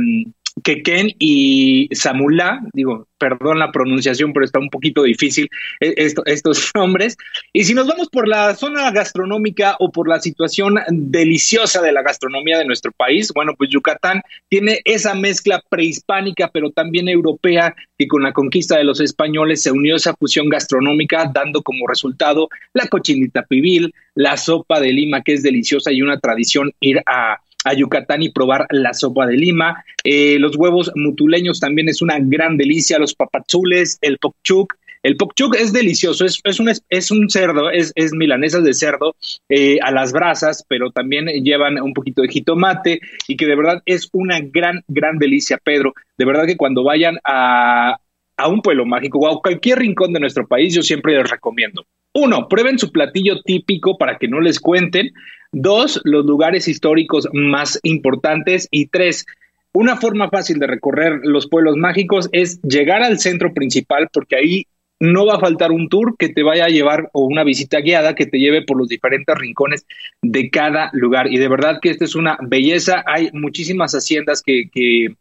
Ken 0.78 1.12
y 1.20 1.90
Samulá, 1.92 2.62
digo, 2.74 3.08
perdón 3.18 3.60
la 3.60 3.72
pronunciación, 3.72 4.34
pero 4.34 4.46
está 4.46 4.60
un 4.60 4.70
poquito 4.70 5.04
difícil 5.04 5.50
eh, 5.80 5.94
estos 6.26 6.72
nombres. 6.76 7.18
Y 7.54 7.66
si 7.66 7.74
nos 7.74 7.88
vamos 7.88 8.10
por 8.10 8.28
la 8.28 8.56
zona 8.56 8.90
gastronómica 8.92 9.76
o 9.80 9.92
por 9.92 10.08
la 10.08 10.20
situación 10.20 10.76
deliciosa 10.90 11.82
de 11.82 11.92
la 11.92 12.02
gastronomía 12.02 12.58
de 12.58 12.66
nuestro 12.66 12.92
país, 12.92 13.32
bueno, 13.34 13.54
pues 13.58 13.70
Yucatán 13.70 14.22
tiene 14.48 14.82
esa 14.86 15.14
mezcla 15.14 15.62
prehispánica, 15.70 16.50
pero 16.52 16.72
también 16.72 17.10
europea, 17.10 17.76
que 17.98 18.08
con 18.08 18.24
la 18.24 18.34
conquista 18.34 18.78
de 18.78 18.86
los 18.86 19.02
españoles 19.02 19.62
se 19.62 19.72
unió 19.72 19.96
esa 19.98 20.16
fusión 20.16 20.50
gastronómica, 20.50 21.30
dando 21.34 21.62
como 21.62 21.88
resultado 21.88 22.48
la 22.74 22.88
cochinita 22.88 23.44
pibil, 23.44 23.94
la 24.16 24.38
sopa 24.38 24.80
de 24.80 24.94
lima, 24.94 25.22
que 25.22 25.34
es 25.34 25.44
deliciosa 25.44 25.92
y 25.92 26.02
una 26.02 26.20
tradición 26.20 26.72
ir 26.80 27.02
a 27.06 27.40
a 27.70 27.74
Yucatán 27.74 28.24
y 28.24 28.30
probar 28.30 28.66
la 28.72 28.94
sopa 28.94 29.28
de 29.28 29.38
lima. 29.38 29.84
Eh, 30.04 30.38
los 30.40 30.56
huevos 30.56 30.92
mutuleños 30.96 31.60
también 31.60 31.88
es 31.88 32.02
una 32.02 32.18
gran 32.20 32.58
delicia, 32.58 33.00
los 33.00 33.14
papazules, 33.14 33.98
el 34.02 34.18
pokchuk. 34.18 34.76
El 35.02 35.16
pokchuk 35.16 35.56
es 35.56 35.72
delicioso, 35.72 36.26
es, 36.26 36.42
es, 36.44 36.60
un, 36.60 36.70
es 36.90 37.12
un 37.12 37.30
cerdo, 37.30 37.72
es, 37.72 37.94
es 37.96 38.12
milanesas 38.12 38.66
de 38.66 38.74
cerdo 38.74 39.16
eh, 39.48 39.78
a 39.82 39.92
las 39.92 40.12
brasas, 40.12 40.66
pero 40.68 40.92
también 40.92 41.28
llevan 41.42 41.82
un 41.82 41.94
poquito 41.94 42.22
de 42.22 42.28
jitomate 42.28 43.00
y 43.28 43.38
que 43.38 43.46
de 43.46 43.56
verdad 43.56 43.82
es 43.86 44.10
una 44.12 44.42
gran, 44.42 44.84
gran 44.90 45.18
delicia, 45.18 45.58
Pedro. 45.64 45.94
De 46.18 46.26
verdad 46.26 46.46
que 46.46 46.58
cuando 46.58 46.84
vayan 46.84 47.18
a, 47.24 47.98
a 48.36 48.48
un 48.50 48.62
pueblo 48.62 48.86
mágico 48.86 49.20
o 49.20 49.38
a 49.38 49.42
cualquier 49.42 49.80
rincón 49.80 50.12
de 50.12 50.20
nuestro 50.20 50.46
país, 50.48 50.74
yo 50.74 50.82
siempre 50.82 51.16
les 51.16 51.30
recomiendo. 51.30 51.86
Uno, 52.14 52.48
prueben 52.48 52.80
su 52.80 52.92
platillo 52.92 53.42
típico 53.42 53.98
para 53.98 54.18
que 54.18 54.28
no 54.28 54.42
les 54.42 54.60
cuenten. 54.60 55.12
Dos, 55.52 56.02
los 56.04 56.26
lugares 56.26 56.68
históricos 56.68 57.28
más 57.34 57.80
importantes. 57.84 58.68
Y 58.72 58.88
tres, 58.88 59.26
una 59.74 59.96
forma 59.96 60.30
fácil 60.30 60.60
de 60.60 60.68
recorrer 60.68 61.22
los 61.24 61.48
pueblos 61.48 61.78
mágicos 61.78 62.30
es 62.32 62.62
llegar 62.62 63.04
al 63.04 63.20
centro 63.20 63.54
principal 63.54 64.10
porque 64.12 64.36
ahí 64.36 64.68
no 65.00 65.26
va 65.26 65.36
a 65.36 65.40
faltar 65.40 65.72
un 65.72 65.88
tour 65.88 66.16
que 66.18 66.30
te 66.30 66.44
vaya 66.44 66.66
a 66.66 66.70
llevar 66.70 67.10
o 67.14 67.24
una 67.24 67.44
visita 67.44 67.80
guiada 67.80 68.16
que 68.16 68.26
te 68.26 68.38
lleve 68.38 68.64
por 68.64 68.78
los 68.78 68.90
diferentes 68.90 69.34
rincones 69.38 69.86
de 70.22 70.50
cada 70.50 70.90
lugar. 70.94 71.32
Y 71.32 71.38
de 71.38 71.48
verdad 71.48 71.80
que 71.82 71.90
esta 71.90 72.06
es 72.06 72.16
una 72.16 72.38
belleza. 72.42 73.04
Hay 73.06 73.30
muchísimas 73.32 73.94
haciendas 73.94 74.44
que, 74.44 74.70
que 74.72 75.16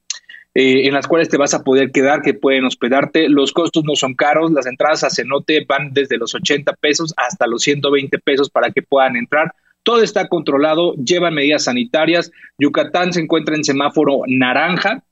eh, 0.60 0.88
en 0.88 0.92
las 0.92 1.06
cuales 1.06 1.28
te 1.28 1.36
vas 1.36 1.54
a 1.54 1.62
poder 1.62 1.92
quedar, 1.92 2.20
que 2.20 2.34
pueden 2.34 2.64
hospedarte. 2.64 3.28
Los 3.28 3.52
costos 3.52 3.84
no 3.84 3.94
son 3.94 4.14
caros, 4.14 4.50
las 4.50 4.66
entradas 4.66 5.04
a 5.04 5.10
cenote 5.10 5.64
van 5.68 5.92
desde 5.92 6.16
los 6.18 6.34
80 6.34 6.72
pesos 6.80 7.14
hasta 7.16 7.46
los 7.46 7.62
120 7.62 8.18
pesos 8.18 8.50
para 8.50 8.72
que 8.72 8.82
puedan 8.82 9.14
entrar. 9.14 9.54
Todo 9.84 10.02
está 10.02 10.26
controlado, 10.26 10.94
lleva 10.96 11.30
medidas 11.30 11.62
sanitarias. 11.62 12.32
Yucatán 12.58 13.12
se 13.12 13.20
encuentra 13.20 13.54
en 13.54 13.62
semáforo 13.62 14.22
naranja, 14.26 15.04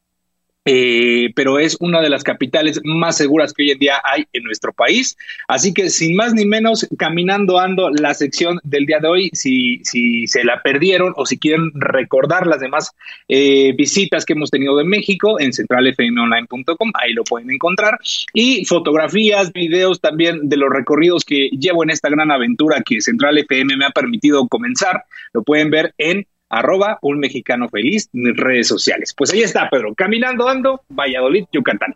eh, 0.67 1.31
pero 1.35 1.59
es 1.59 1.77
una 1.81 2.01
de 2.01 2.11
las 2.11 2.25
capitales 2.25 2.81
más 2.85 3.17
seguras 3.17 3.53
que 3.53 3.63
hoy 3.63 3.71
en 3.71 3.79
día 3.79 3.95
hay 4.05 4.27
en 4.33 4.43
nuestro 4.43 4.73
país. 4.73 5.17
Así 5.49 5.73
que 5.73 5.89
sin 5.91 6.17
más 6.17 6.35
ni 6.35 6.45
menos, 6.45 6.87
caminando 6.99 7.59
ando 7.61 7.91
la 7.91 8.13
sección 8.15 8.59
del 8.65 8.85
día 8.85 8.99
de 8.99 9.09
hoy, 9.09 9.31
si, 9.33 9.81
si 9.85 10.27
se 10.27 10.45
la 10.45 10.63
perdieron 10.63 11.15
o 11.17 11.25
si 11.25 11.39
quieren 11.39 11.71
recordar 11.75 12.47
las 12.47 12.61
demás 12.61 12.91
eh, 13.29 13.73
visitas 13.77 14.25
que 14.25 14.33
hemos 14.33 14.51
tenido 14.51 14.77
de 14.77 14.85
México 14.85 15.39
en 15.41 15.53
centralfmonline.com, 15.53 16.93
ahí 16.95 17.13
lo 17.13 17.23
pueden 17.23 17.51
encontrar. 17.51 17.99
Y 18.35 18.65
fotografías, 18.65 19.53
videos 19.53 20.01
también 20.01 20.49
de 20.49 20.57
los 20.57 20.71
recorridos 20.71 21.25
que 21.25 21.49
llevo 21.51 21.85
en 21.85 21.91
esta 21.91 22.09
gran 22.09 22.33
aventura 22.33 22.83
que 22.85 23.01
Central 23.01 23.39
FM 23.39 23.77
me 23.77 23.85
ha 23.87 23.91
permitido 23.91 24.49
comenzar, 24.49 25.05
lo 25.33 25.45
pueden 25.45 25.71
ver 25.71 25.95
en 25.99 26.27
arroba 26.49 26.99
un 27.03 27.19
mexicano 27.19 27.69
feliz 27.69 28.09
en 28.13 28.37
redes 28.37 28.69
sociales. 28.69 29.15
Pues 29.17 29.33
ahí 29.33 29.43
está, 29.43 29.69
Pedro, 29.71 29.95
caminando 29.95 30.49
ando, 30.49 30.83
Valladolid, 30.89 31.47
Yucatán. 31.53 31.95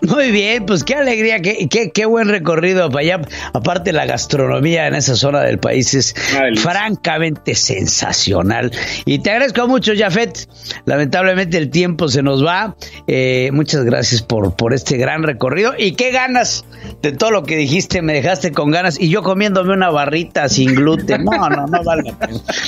Muy 0.00 0.30
bien, 0.30 0.64
pues 0.64 0.84
qué 0.84 0.94
alegría, 0.94 1.40
qué, 1.40 1.90
qué, 1.92 2.06
buen 2.06 2.28
recorrido 2.28 2.88
para 2.88 3.00
allá. 3.00 3.20
Aparte, 3.52 3.92
la 3.92 4.06
gastronomía 4.06 4.86
en 4.86 4.94
esa 4.94 5.16
zona 5.16 5.40
del 5.40 5.58
país 5.58 5.92
es 5.94 6.14
francamente 6.62 7.54
sensacional. 7.54 8.70
Y 9.04 9.18
te 9.18 9.30
agradezco 9.30 9.66
mucho, 9.66 9.92
Jafet. 9.96 10.48
Lamentablemente 10.84 11.58
el 11.58 11.70
tiempo 11.70 12.08
se 12.08 12.22
nos 12.22 12.44
va. 12.44 12.76
Eh, 13.08 13.50
muchas 13.52 13.84
gracias 13.84 14.22
por, 14.22 14.54
por 14.54 14.72
este 14.72 14.96
gran 14.96 15.24
recorrido. 15.24 15.72
Y 15.76 15.92
qué 15.92 16.12
ganas 16.12 16.64
de 17.02 17.12
todo 17.12 17.32
lo 17.32 17.42
que 17.42 17.56
dijiste, 17.56 18.00
me 18.00 18.12
dejaste 18.12 18.52
con 18.52 18.70
ganas. 18.70 19.00
Y 19.00 19.08
yo 19.08 19.22
comiéndome 19.22 19.72
una 19.72 19.90
barrita 19.90 20.48
sin 20.48 20.74
gluten. 20.74 21.24
No, 21.24 21.48
no, 21.48 21.66
no 21.66 21.82
vale. 21.82 22.14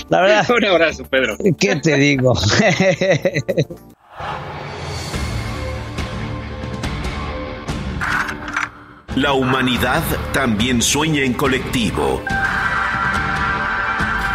La 0.08 0.20
verdad. 0.20 0.46
Un 0.56 0.64
abrazo, 0.64 1.04
Pedro. 1.04 1.36
¿Qué 1.58 1.76
te 1.76 1.96
digo? 1.96 2.34
La 9.16 9.32
humanidad 9.32 10.04
también 10.32 10.80
sueña 10.80 11.24
en 11.24 11.32
colectivo. 11.32 12.22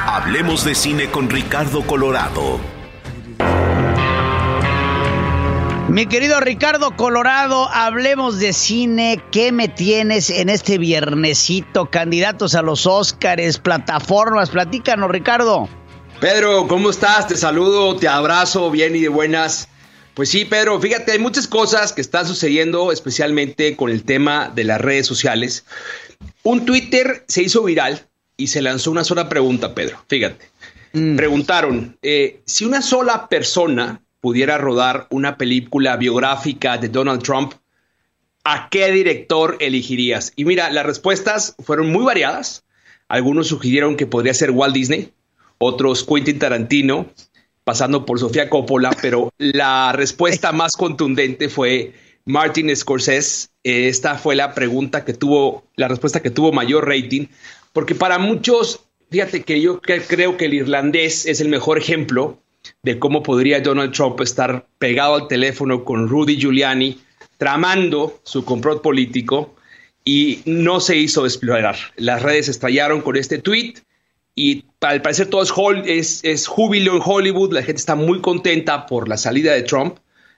Hablemos 0.06 0.66
de 0.66 0.76
cine 0.76 1.10
con 1.10 1.30
Ricardo 1.30 1.82
Colorado. 1.84 2.60
Mi 5.88 6.08
querido 6.08 6.42
Ricardo 6.42 6.94
Colorado, 6.98 7.70
hablemos 7.72 8.38
de 8.40 8.52
cine. 8.52 9.24
¿Qué 9.32 9.54
me 9.54 9.70
tienes 9.70 10.30
en 10.30 10.50
este 10.50 10.78
viernesito? 10.78 11.90
Candidatos 11.90 12.54
a 12.54 12.62
los 12.62 12.86
Óscares, 12.86 13.60
plataformas. 13.60 14.50
Platícanos, 14.50 15.10
Ricardo. 15.10 15.70
Pedro, 16.20 16.68
¿cómo 16.68 16.90
estás? 16.90 17.28
Te 17.28 17.38
saludo, 17.38 17.96
te 17.96 18.10
abrazo 18.10 18.70
bien 18.72 18.94
y 18.94 19.00
de 19.00 19.10
buenas. 19.10 19.70
Pues 20.16 20.30
sí, 20.30 20.46
Pedro, 20.46 20.80
fíjate, 20.80 21.12
hay 21.12 21.20
muchas 21.20 21.46
cosas 21.46 21.92
que 21.92 22.00
están 22.00 22.26
sucediendo, 22.26 22.94
especialmente 22.94 23.76
con 23.76 23.92
el 23.92 24.04
tema 24.04 24.50
de 24.50 24.64
las 24.64 24.80
redes 24.80 25.06
sociales. 25.06 25.66
Un 26.42 26.66
Twitter 26.66 27.26
se 27.28 27.44
hizo 27.44 27.64
viral 27.64 28.08
y 28.38 28.48
se 28.48 28.62
lanzó 28.62 28.92
una 28.92 29.04
sola 29.04 29.28
pregunta, 29.28 29.76
Pedro. 29.76 29.98
Fíjate. 30.08 30.46
Mm. 30.94 31.18
Preguntaron, 31.18 31.98
eh, 32.02 32.40
si 32.46 32.64
una 32.64 32.82
sola 32.82 33.28
persona 33.28 34.02
pudiera 34.22 34.58
rodar 34.58 35.08
una 35.10 35.38
película 35.38 35.98
biográfica 35.98 36.78
de 36.78 36.88
Donald 36.88 37.22
Trump, 37.22 37.54
¿a 38.46 38.70
qué 38.70 38.90
director 38.92 39.58
elegirías? 39.60 40.32
Y 40.38 40.46
mira, 40.46 40.72
las 40.72 40.86
respuestas 40.86 41.56
fueron 41.60 41.92
muy 41.92 42.06
variadas. 42.06 42.64
Algunos 43.10 43.50
sugirieron 43.50 43.98
que 43.98 44.08
podría 44.08 44.34
ser 44.34 44.52
Walt 44.52 44.74
Disney, 44.74 45.12
otros 45.58 46.06
Quentin 46.06 46.40
Tarantino, 46.40 47.08
pasando 47.66 48.06
por 48.06 48.20
Sofía 48.20 48.50
Coppola, 48.50 48.96
pero 49.02 49.34
la 49.38 49.92
respuesta 49.92 50.54
más 50.54 50.78
contundente 50.78 51.50
fue 51.50 51.94
Martin 52.24 52.74
Scorsese. 52.74 53.50
Esta 53.64 54.18
fue 54.18 54.36
la 54.36 54.54
pregunta 54.54 55.04
que 55.04 55.14
tuvo, 55.14 55.66
la 55.76 55.88
respuesta 55.88 56.22
que 56.22 56.30
tuvo 56.30 56.54
mayor 56.54 56.88
rating, 56.88 57.26
porque 57.74 57.96
para 57.96 58.20
muchos, 58.20 58.82
fíjate 59.10 59.44
que 59.44 59.60
yo 59.60 59.82
creo 59.82 60.38
que 60.38 60.46
el 60.46 60.54
irlandés 60.54 61.26
es 61.26 61.42
el 61.42 61.50
mejor 61.50 61.80
ejemplo, 61.80 62.40
de 62.84 63.00
cómo 63.00 63.24
podría 63.24 63.60
Donald 63.60 63.94
Trump 63.94 64.22
estar 64.22 64.68
pegado 64.78 65.16
al 65.16 65.28
teléfono 65.28 65.84
con 65.84 66.08
Rudy 66.08 66.38
Giuliani, 66.38 67.00
tramando 67.38 68.20
su 68.24 68.46
complot 68.46 68.82
político 68.82 69.56
y 70.04 70.42
no 70.46 70.80
se 70.80 70.98
hizo 70.98 71.26
explorar. 71.26 71.76
Las 71.96 72.22
redes 72.22 72.48
estallaron 72.48 73.02
con 73.02 73.18
este 73.18 73.40
tweet 73.40 73.76
y 74.36 74.66
al 74.90 75.02
parecer 75.02 75.28
todo 75.28 75.42
es, 75.86 76.48
júbilo 76.48 76.96
en 76.96 77.02
Hollywood, 77.04 77.54
la 77.54 77.64
gente 77.64 77.80
está 77.80 77.96
muy 77.96 78.22
contenta 78.22 78.86
por 78.86 79.08
la 79.08 79.18
salida 79.18 79.54
de 79.54 79.64
Trump. 79.64 79.98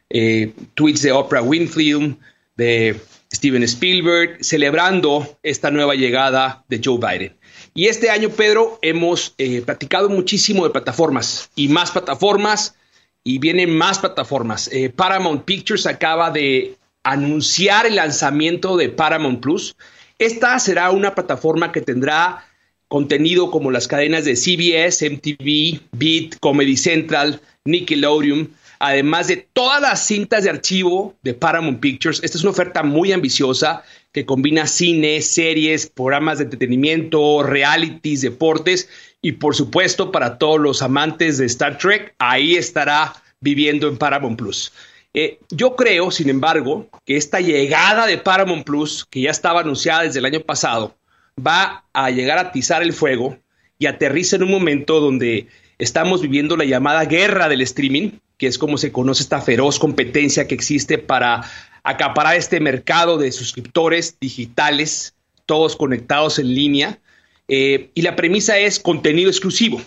Eh, 0.10 0.54
tweets 0.74 1.02
de 1.02 1.12
Oprah 1.12 1.42
Winfrey, 1.42 2.18
de 2.56 3.00
Steven 3.34 3.64
Spielberg, 3.64 4.38
celebrando 4.44 5.38
esta 5.44 5.70
nueva 5.70 5.96
llegada 5.96 6.64
de 6.70 6.82
Joe 6.84 6.98
Biden. 6.98 7.36
Y 7.74 7.88
este 7.88 8.10
año, 8.10 8.30
Pedro, 8.30 8.80
hemos 8.82 9.36
eh, 9.38 9.62
platicado 9.62 10.10
muchísimo 10.10 10.64
de 10.64 10.72
plataformas 10.72 11.50
y 11.56 11.68
más 11.68 11.92
plataformas 11.92 12.76
y 13.24 13.40
vienen 13.40 13.78
más 13.78 14.00
plataformas. 14.00 14.70
Eh, 14.72 14.90
Paramount 14.90 15.44
Pictures 15.44 15.86
acaba 15.86 16.32
de 16.32 16.78
anunciar 17.04 17.86
el 17.86 17.96
lanzamiento 17.96 18.78
de 18.78 18.90
Paramount 18.90 19.42
Plus. 19.42 19.76
Esta 20.18 20.58
será 20.60 20.90
una 20.92 21.14
plataforma 21.14 21.72
que 21.72 21.82
tendrá 21.82 22.46
contenido 22.88 23.52
como 23.52 23.72
las 23.72 23.88
cadenas 23.88 24.26
de 24.26 24.36
CBS, 24.36 25.10
MTV, 25.10 25.82
Beat, 25.92 26.40
Comedy 26.40 26.78
Central, 26.78 27.42
Nickelodeon, 27.66 28.50
además 28.80 29.28
de 29.28 29.48
todas 29.54 29.82
las 29.82 30.06
cintas 30.06 30.44
de 30.44 30.50
archivo 30.50 31.16
de 31.24 31.34
Paramount 31.34 31.80
Pictures. 31.80 32.22
Esta 32.24 32.38
es 32.38 32.44
una 32.44 32.52
oferta 32.52 32.84
muy 32.84 33.12
ambiciosa 33.12 33.84
que 34.12 34.26
combina 34.26 34.68
cine, 34.68 35.22
series, 35.22 35.88
programas 35.88 36.38
de 36.38 36.46
entretenimiento, 36.46 37.44
realities, 37.44 38.22
deportes 38.22 38.90
y 39.22 39.34
por 39.34 39.56
supuesto 39.56 40.12
para 40.12 40.38
todos 40.38 40.60
los 40.60 40.82
amantes 40.82 41.38
de 41.38 41.46
Star 41.46 41.78
Trek, 41.78 42.16
ahí 42.20 42.56
estará 42.56 43.14
viviendo 43.42 43.88
en 43.88 43.98
Paramount 43.98 44.38
Plus. 44.38 44.72
Eh, 45.14 45.40
yo 45.50 45.76
creo, 45.76 46.12
sin 46.12 46.30
embargo, 46.30 46.88
que 47.06 47.18
esta 47.18 47.40
llegada 47.40 48.06
de 48.06 48.18
Paramount 48.18 48.66
Plus, 48.66 49.06
que 49.10 49.22
ya 49.22 49.32
estaba 49.32 49.62
anunciada 49.62 50.04
desde 50.04 50.20
el 50.20 50.26
año 50.26 50.42
pasado, 50.42 50.96
va 51.40 51.86
a 51.94 52.10
llegar 52.10 52.38
a 52.38 52.42
atizar 52.42 52.82
el 52.82 52.94
fuego 52.94 53.38
y 53.80 53.86
aterriza 53.86 54.36
en 54.36 54.44
un 54.44 54.52
momento 54.52 55.00
donde 55.00 55.48
estamos 55.78 56.22
viviendo 56.22 56.58
la 56.58 56.66
llamada 56.66 57.06
guerra 57.06 57.48
del 57.50 57.62
streaming, 57.62 58.12
que 58.38 58.48
es 58.48 58.58
como 58.58 58.78
se 58.78 58.92
conoce 58.92 59.24
esta 59.24 59.42
feroz 59.42 59.80
competencia 59.80 60.48
que 60.48 60.56
existe 60.56 60.98
para 60.98 61.44
acaparar 61.84 62.36
este 62.36 62.60
mercado 62.60 63.18
de 63.18 63.32
suscriptores 63.32 64.18
digitales, 64.20 65.16
todos 65.46 65.76
conectados 65.76 66.40
en 66.40 66.54
línea. 66.54 67.00
Eh, 67.48 67.92
y 67.94 68.02
la 68.02 68.16
premisa 68.16 68.58
es 68.58 68.80
contenido 68.80 69.30
exclusivo. 69.30 69.82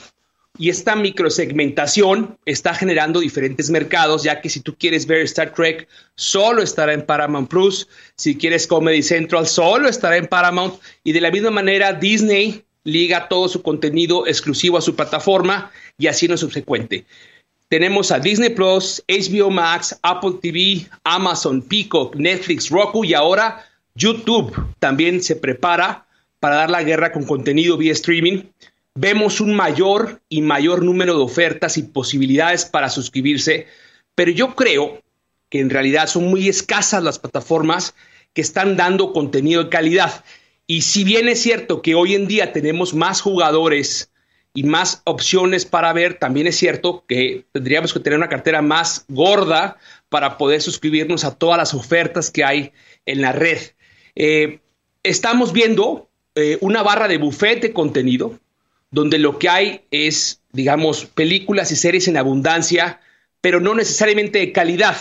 Y 0.61 0.69
esta 0.69 0.95
microsegmentación 0.95 2.37
está 2.45 2.75
generando 2.75 3.21
diferentes 3.21 3.71
mercados, 3.71 4.25
ya 4.25 4.43
que 4.43 4.51
si 4.51 4.61
tú 4.61 4.77
quieres 4.77 5.07
ver 5.07 5.23
Star 5.23 5.55
Trek, 5.55 5.89
solo 6.17 6.61
estará 6.61 6.93
en 6.93 7.01
Paramount 7.01 7.49
Plus. 7.49 7.89
Si 8.17 8.37
quieres 8.37 8.67
Comedy 8.67 9.03
Central, 9.03 9.47
solo 9.47 9.89
estará 9.89 10.19
en 10.19 10.27
Paramount. 10.27 10.75
Y 11.03 11.13
de 11.13 11.23
la 11.23 11.31
misma 11.31 11.49
manera, 11.49 11.95
Disney 11.95 12.63
liga 12.85 13.27
todo 13.27 13.49
su 13.49 13.63
contenido 13.63 14.27
exclusivo 14.27 14.77
a 14.77 14.83
su 14.83 14.95
plataforma 14.95 15.73
y 15.97 16.09
así 16.09 16.29
no 16.29 16.37
subsecuente. 16.37 17.07
Tenemos 17.69 18.13
a 18.13 18.19
Disney 18.19 18.51
Plus, 18.51 19.03
HBO 19.09 19.49
Max, 19.49 19.99
Apple 20.03 20.41
TV, 20.43 20.87
Amazon, 21.05 21.63
Peacock, 21.63 22.17
Netflix, 22.17 22.69
Roku 22.69 23.03
y 23.07 23.15
ahora 23.15 23.65
YouTube 23.95 24.55
también 24.79 25.23
se 25.23 25.37
prepara 25.37 26.07
para 26.39 26.57
dar 26.57 26.71
la 26.71 26.83
guerra 26.83 27.13
con 27.13 27.25
contenido 27.25 27.79
vía 27.79 27.93
streaming. 27.93 28.43
Vemos 28.95 29.41
un 29.41 29.55
mayor 29.55 30.21
y 30.29 30.43
mayor 30.43 30.85
número 30.85 31.17
de 31.17 31.23
ofertas 31.23 31.79
y 31.79 31.85
posibilidades 31.85 32.65
para 32.65 32.91
suscribirse, 32.91 33.67
pero 34.15 34.33
yo 34.33 34.55
creo 34.57 35.03
que 35.49 35.61
en 35.61 35.71
realidad 35.71 36.09
son 36.09 36.25
muy 36.25 36.49
escasas 36.49 37.03
las 37.03 37.19
plataformas 37.19 37.95
que 38.33 38.41
están 38.41 38.77
dando 38.77 39.13
contenido 39.13 39.65
de 39.65 39.71
calidad. 39.71 40.25
Y 40.67 40.83
si 40.83 41.05
bien 41.05 41.29
es 41.29 41.41
cierto 41.41 41.83
que 41.83 41.95
hoy 41.95 42.15
en 42.15 42.27
día 42.27 42.53
tenemos 42.53 42.95
más 42.95 43.21
jugadores 43.21 44.11
y 44.55 44.65
más 44.65 45.03
opciones 45.05 45.65
para 45.65 45.93
ver, 45.93 46.15
también 46.15 46.47
es 46.47 46.57
cierto 46.57 47.05
que 47.07 47.45
tendríamos 47.53 47.93
que 47.93 48.01
tener 48.01 48.19
una 48.19 48.29
cartera 48.29 48.63
más 48.63 49.05
gorda 49.09 49.77
para 50.09 50.37
poder 50.37 50.63
suscribirnos 50.63 51.25
a 51.25 51.37
todas 51.37 51.59
las 51.59 51.75
ofertas 51.75 52.31
que 52.31 52.45
hay 52.45 52.73
en 53.07 53.21
la 53.21 53.33
red. 53.33 53.59
Eh, 54.17 54.61
estamos 55.03 55.53
viendo 55.53 56.09
eh, 56.35 56.59
una 56.61 56.83
barra 56.83 57.09
de 57.09 57.19
buffet 57.19 57.61
de 57.61 57.73
contenido 57.73 58.39
donde 58.91 59.19
lo 59.19 59.39
que 59.39 59.49
hay 59.49 59.85
es, 59.91 60.41
digamos, 60.53 61.07
películas 61.07 61.71
y 61.73 61.77
series 61.77 62.09
en 62.09 62.17
abundancia, 62.17 63.01
pero 63.41 63.61
no 63.61 63.75
necesariamente 63.75 64.39
de 64.39 64.53
calidad. 64.53 64.97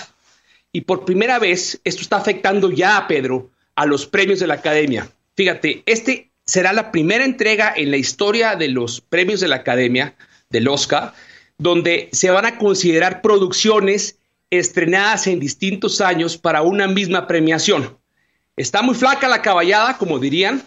Y 0.72 0.82
por 0.82 1.06
primera 1.06 1.40
vez 1.40 1.82
esto 1.84 2.02
está 2.02 2.18
afectando 2.18 2.72
ya, 2.72 3.06
Pedro, 3.08 3.50
a 3.76 3.86
los 3.86 4.06
premios 4.06 4.40
de 4.40 4.48
la 4.48 4.56
academia. 4.56 5.10
Fíjate, 5.36 5.84
este 5.86 6.30
será 6.46 6.74
la 6.74 6.92
primera 6.92 7.26
entrega 7.26 7.74
en 7.76 7.92
la 7.92 7.98
historia 7.98 8.56
de 8.56 8.68
los 8.70 9.02
premios 9.02 9.40
de 9.40 9.48
la 9.48 9.58
Academia 9.58 10.16
del 10.50 10.68
Oscar, 10.68 11.14
donde 11.58 12.10
se 12.12 12.32
van 12.32 12.46
a 12.46 12.58
considerar 12.58 13.22
producciones 13.22 14.18
estrenadas 14.50 15.28
en 15.28 15.40
distintos 15.40 16.02
años 16.02 16.38
para 16.38 16.62
una 16.62 16.88
misma 16.88 17.28
premiación. 17.28 17.98
Está 18.56 18.82
muy 18.82 18.96
flaca 18.96 19.28
la 19.28 19.42
caballada, 19.42 19.98
como 19.98 20.20
dirían, 20.20 20.64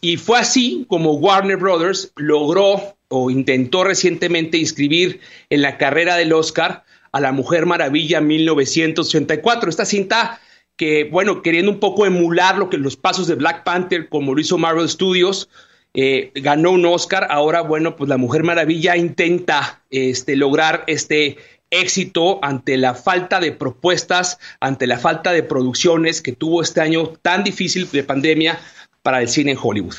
y 0.00 0.16
fue 0.16 0.38
así 0.38 0.84
como 0.88 1.14
Warner 1.14 1.56
Brothers 1.56 2.12
logró 2.16 2.96
o 3.08 3.30
intentó 3.30 3.84
recientemente 3.84 4.58
inscribir 4.58 5.20
en 5.50 5.62
la 5.62 5.78
carrera 5.78 6.16
del 6.16 6.32
Oscar 6.32 6.84
a 7.12 7.20
la 7.20 7.32
Mujer 7.32 7.66
Maravilla 7.66 8.20
1984. 8.20 9.70
Esta 9.70 9.84
cinta 9.84 10.40
que, 10.76 11.04
bueno, 11.04 11.42
queriendo 11.42 11.70
un 11.70 11.80
poco 11.80 12.04
emular 12.04 12.58
lo 12.58 12.68
que 12.68 12.78
los 12.78 12.96
pasos 12.96 13.26
de 13.26 13.34
Black 13.34 13.64
Panther, 13.64 14.08
como 14.08 14.34
lo 14.34 14.40
hizo 14.40 14.58
Marvel 14.58 14.88
Studios, 14.88 15.48
eh, 15.94 16.30
ganó 16.34 16.72
un 16.72 16.84
Oscar. 16.84 17.28
Ahora, 17.30 17.62
bueno, 17.62 17.96
pues 17.96 18.08
la 18.08 18.18
Mujer 18.18 18.42
Maravilla 18.42 18.96
intenta 18.96 19.82
este, 19.90 20.36
lograr 20.36 20.84
este 20.88 21.38
éxito 21.70 22.38
ante 22.42 22.76
la 22.76 22.94
falta 22.94 23.40
de 23.40 23.52
propuestas, 23.52 24.38
ante 24.60 24.86
la 24.86 24.98
falta 24.98 25.32
de 25.32 25.42
producciones 25.42 26.20
que 26.20 26.32
tuvo 26.32 26.62
este 26.62 26.80
año 26.80 27.08
tan 27.22 27.44
difícil 27.44 27.88
de 27.90 28.04
pandemia 28.04 28.58
para 29.06 29.22
el 29.22 29.28
cine 29.28 29.52
en 29.52 29.58
Hollywood. 29.62 29.94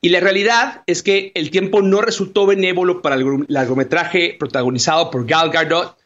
Y 0.00 0.08
la 0.08 0.18
realidad 0.18 0.82
es 0.88 1.04
que 1.04 1.30
el 1.36 1.52
tiempo 1.52 1.80
no 1.80 2.00
resultó 2.00 2.44
benévolo 2.44 3.02
para 3.02 3.14
el 3.14 3.44
largometraje 3.46 4.34
protagonizado 4.36 5.12
por 5.12 5.28
Gal 5.28 5.50
Gadot. 5.50 5.96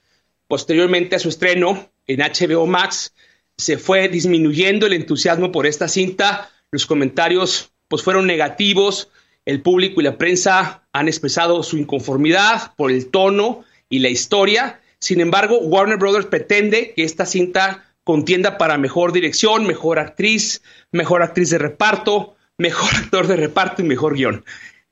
Posteriormente 0.48 1.16
a 1.16 1.18
su 1.18 1.30
estreno 1.30 1.90
en 2.06 2.20
HBO 2.20 2.66
Max, 2.66 3.14
se 3.56 3.78
fue 3.78 4.10
disminuyendo 4.10 4.84
el 4.84 4.92
entusiasmo 4.92 5.50
por 5.50 5.66
esta 5.66 5.88
cinta, 5.88 6.50
los 6.70 6.84
comentarios 6.84 7.72
pues 7.88 8.02
fueron 8.02 8.26
negativos, 8.26 9.08
el 9.46 9.62
público 9.62 10.02
y 10.02 10.04
la 10.04 10.18
prensa 10.18 10.86
han 10.92 11.08
expresado 11.08 11.62
su 11.62 11.78
inconformidad 11.78 12.74
por 12.76 12.90
el 12.90 13.06
tono 13.06 13.64
y 13.88 14.00
la 14.00 14.10
historia. 14.10 14.78
Sin 14.98 15.22
embargo, 15.22 15.58
Warner 15.58 15.96
Brothers 15.96 16.26
pretende 16.26 16.92
que 16.94 17.04
esta 17.04 17.24
cinta 17.24 17.82
contienda 18.04 18.58
para 18.58 18.76
mejor 18.76 19.12
dirección, 19.12 19.66
mejor 19.66 19.98
actriz, 19.98 20.60
mejor 20.90 21.22
actriz 21.22 21.48
de 21.48 21.56
reparto, 21.56 22.36
mejor 22.62 22.94
actor 22.96 23.26
de 23.26 23.36
reparto 23.36 23.82
y 23.82 23.84
mejor 23.84 24.14
guion. 24.14 24.44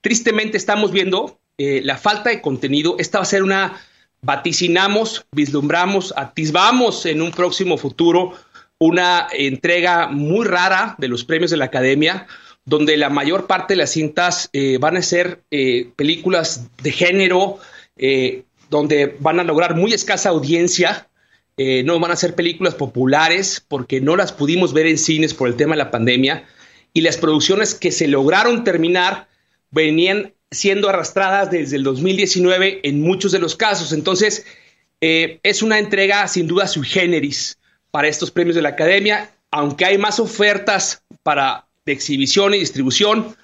Tristemente 0.03 0.59
estamos 0.59 0.93
viendo 0.93 1.41
eh, 1.57 1.81
la 1.83 1.97
falta 1.97 2.31
de 2.31 2.43
contenido. 2.43 2.97
Esta 2.99 3.19
va 3.19 3.23
a 3.23 3.27
ser 3.27 3.43
una, 3.43 3.81
vaticinamos, 4.21 5.27
vislumbramos, 5.33 6.13
atisbamos 6.17 7.07
en 7.07 7.23
un 7.23 7.31
próximo 7.31 7.79
futuro 7.79 8.35
una 8.79 9.29
entrega 9.31 10.09
muy 10.09 10.47
rara 10.47 10.95
de 10.99 11.09
los 11.09 11.25
premios 11.25 11.51
de 11.51 11.59
la 11.59 11.67
Academia, 11.67 12.27
donde 12.65 12.97
la 12.97 13.11
mayor 13.11 13.47
parte 13.47 13.75
de 13.75 13.79
las 13.79 13.91
cintas 13.91 14.49
eh, 14.55 14.79
van 14.79 14.97
a 14.97 15.03
ser 15.03 15.43
eh, 15.51 15.91
películas 15.97 16.71
de 16.83 16.93
género, 16.93 17.59
donde 18.71 19.19
van 19.21 19.39
a 19.41 19.45
lograr 19.45 19.75
muy 19.77 19.93
escasa 19.93 20.31
audiencia, 20.31 21.07
no 21.85 22.01
van 22.01 22.13
a 22.13 22.17
ser 22.17 22.35
películas 22.35 22.75
populares 22.75 23.63
porque 23.69 24.01
no 24.01 24.17
las 24.17 24.33
pudimos 24.33 24.73
ver 24.73 24.87
en 24.87 24.97
cines 24.97 25.35
por 25.35 25.49
el 25.49 25.57
tema 25.57 25.75
de 25.75 25.83
la 25.83 25.91
pandemia, 25.91 26.47
y 26.93 27.03
las 27.03 27.17
producciones 27.17 27.75
que 27.75 27.93
se 27.93 28.09
lograron 28.09 28.65
terminar 28.65 29.29
venían 29.71 30.33
siendo 30.51 30.89
arrastradas 30.89 31.51
desde 31.51 31.77
el 31.77 31.85
2019 31.85 32.81
en 32.83 33.01
muchos 33.01 33.33
de 33.33 33.39
los 33.39 33.55
casos. 33.55 33.93
Entonces, 33.93 34.45
es 35.01 35.63
una 35.63 35.79
entrega 35.79 36.27
sin 36.29 36.47
duda 36.47 36.67
sui 36.67 36.87
generis 36.87 37.59
para 37.91 38.09
estos 38.09 38.31
premios 38.31 38.57
de 38.57 38.63
la 38.63 38.71
Academia, 38.71 39.31
aunque 39.51 39.85
hay 39.85 39.99
más 39.99 40.21
ofertas 40.21 41.03
para 41.23 41.67
de 41.87 41.93
exhibición 41.93 42.55
y 42.55 42.59
distribución, 42.59 43.37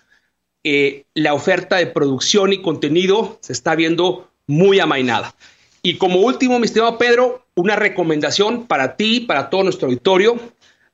eh, 0.65 1.05
la 1.15 1.35
oferta 1.35 1.77
de 1.77 1.87
producción 1.87 2.53
y 2.53 2.61
contenido 2.61 3.39
se 3.41 3.53
está 3.53 3.75
viendo 3.75 4.31
muy 4.47 4.81
amainada. 4.81 5.35
Y 5.83 5.97
como 5.97 6.21
último, 6.21 6.59
mi 6.59 6.67
estimado 6.67 6.99
Pedro, 6.99 7.47
una 7.55 7.77
recomendación 7.77 8.67
para 8.67 8.97
ti, 8.97 9.21
para 9.21 9.49
todo 9.49 9.63
nuestro 9.63 9.87
auditorio. 9.87 10.37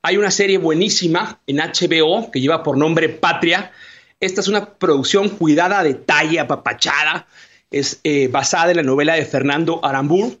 Hay 0.05 0.17
una 0.17 0.31
serie 0.31 0.57
buenísima 0.57 1.39
en 1.47 1.59
HBO 1.59 2.29
que 2.29 2.41
lleva 2.41 2.61
por 2.61 2.77
nombre 2.77 3.07
Patria. 3.07 3.71
Esta 4.19 4.41
es 4.41 4.49
una 4.49 4.73
producción 4.73 5.29
cuidada, 5.29 5.81
detalle, 5.81 6.41
apapachada. 6.41 7.25
es 7.71 8.01
eh, 8.03 8.27
basada 8.27 8.71
en 8.71 8.77
la 8.77 8.83
novela 8.83 9.13
de 9.15 9.25
Fernando 9.25 9.79
Aramburu. 9.81 10.37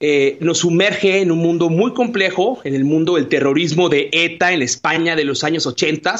Eh, 0.00 0.36
nos 0.40 0.58
sumerge 0.58 1.22
en 1.22 1.32
un 1.32 1.38
mundo 1.38 1.70
muy 1.70 1.94
complejo, 1.94 2.60
en 2.64 2.74
el 2.74 2.84
mundo 2.84 3.14
del 3.14 3.28
terrorismo 3.28 3.88
de 3.88 4.10
ETA 4.12 4.52
en 4.52 4.60
España 4.60 5.16
de 5.16 5.24
los 5.24 5.44
años 5.44 5.66
80. 5.66 6.14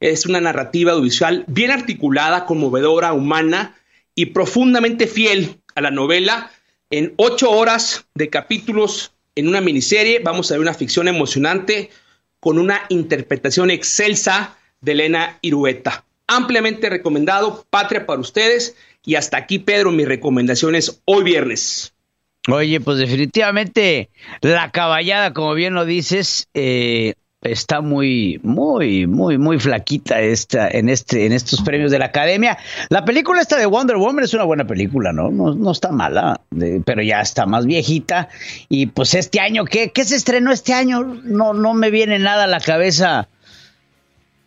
Es 0.00 0.24
una 0.24 0.40
narrativa 0.40 0.92
audiovisual 0.92 1.44
bien 1.46 1.70
articulada, 1.70 2.46
conmovedora, 2.46 3.12
humana 3.12 3.76
y 4.14 4.26
profundamente 4.26 5.06
fiel 5.06 5.60
a 5.74 5.82
la 5.82 5.90
novela. 5.90 6.50
En 6.88 7.12
ocho 7.16 7.50
horas 7.50 8.06
de 8.14 8.30
capítulos 8.30 9.12
en 9.34 9.46
una 9.46 9.60
miniserie, 9.60 10.20
vamos 10.20 10.50
a 10.50 10.54
ver 10.54 10.62
una 10.62 10.72
ficción 10.72 11.06
emocionante 11.06 11.90
con 12.40 12.58
una 12.58 12.82
interpretación 12.88 13.70
excelsa 13.70 14.56
de 14.80 14.92
Elena 14.92 15.38
Irueta. 15.42 16.04
Ampliamente 16.26 16.90
recomendado, 16.90 17.66
Patria 17.70 18.06
para 18.06 18.20
ustedes. 18.20 18.76
Y 19.04 19.14
hasta 19.14 19.36
aquí, 19.36 19.58
Pedro, 19.58 19.92
mis 19.92 20.08
recomendaciones 20.08 21.00
hoy 21.04 21.24
viernes. 21.24 21.94
Oye, 22.48 22.80
pues 22.80 22.98
definitivamente 22.98 24.08
la 24.40 24.70
caballada, 24.70 25.34
como 25.34 25.54
bien 25.54 25.74
lo 25.74 25.84
dices, 25.84 26.48
eh, 26.54 27.14
está 27.42 27.80
muy, 27.80 28.38
muy, 28.42 29.06
muy, 29.06 29.38
muy 29.38 29.58
flaquita 29.58 30.20
esta, 30.20 30.68
en 30.68 30.88
este, 30.88 31.24
en 31.24 31.32
estos 31.32 31.62
premios 31.62 31.90
de 31.90 31.98
la 31.98 32.06
academia. 32.06 32.58
La 32.90 33.04
película 33.04 33.40
esta 33.40 33.56
de 33.56 33.66
Wonder 33.66 33.96
Woman 33.96 34.24
es 34.24 34.34
una 34.34 34.44
buena 34.44 34.66
película, 34.66 35.12
¿no? 35.12 35.30
No, 35.30 35.54
no 35.54 35.70
está 35.70 35.90
mala, 35.90 36.40
pero 36.84 37.02
ya 37.02 37.20
está 37.20 37.46
más 37.46 37.64
viejita. 37.64 38.28
Y 38.68 38.86
pues 38.86 39.14
este 39.14 39.40
año, 39.40 39.64
¿qué, 39.64 39.90
¿qué 39.90 40.04
se 40.04 40.16
estrenó 40.16 40.52
este 40.52 40.74
año? 40.74 41.02
No, 41.02 41.54
no 41.54 41.72
me 41.72 41.90
viene 41.90 42.18
nada 42.18 42.44
a 42.44 42.46
la 42.46 42.60
cabeza 42.60 43.28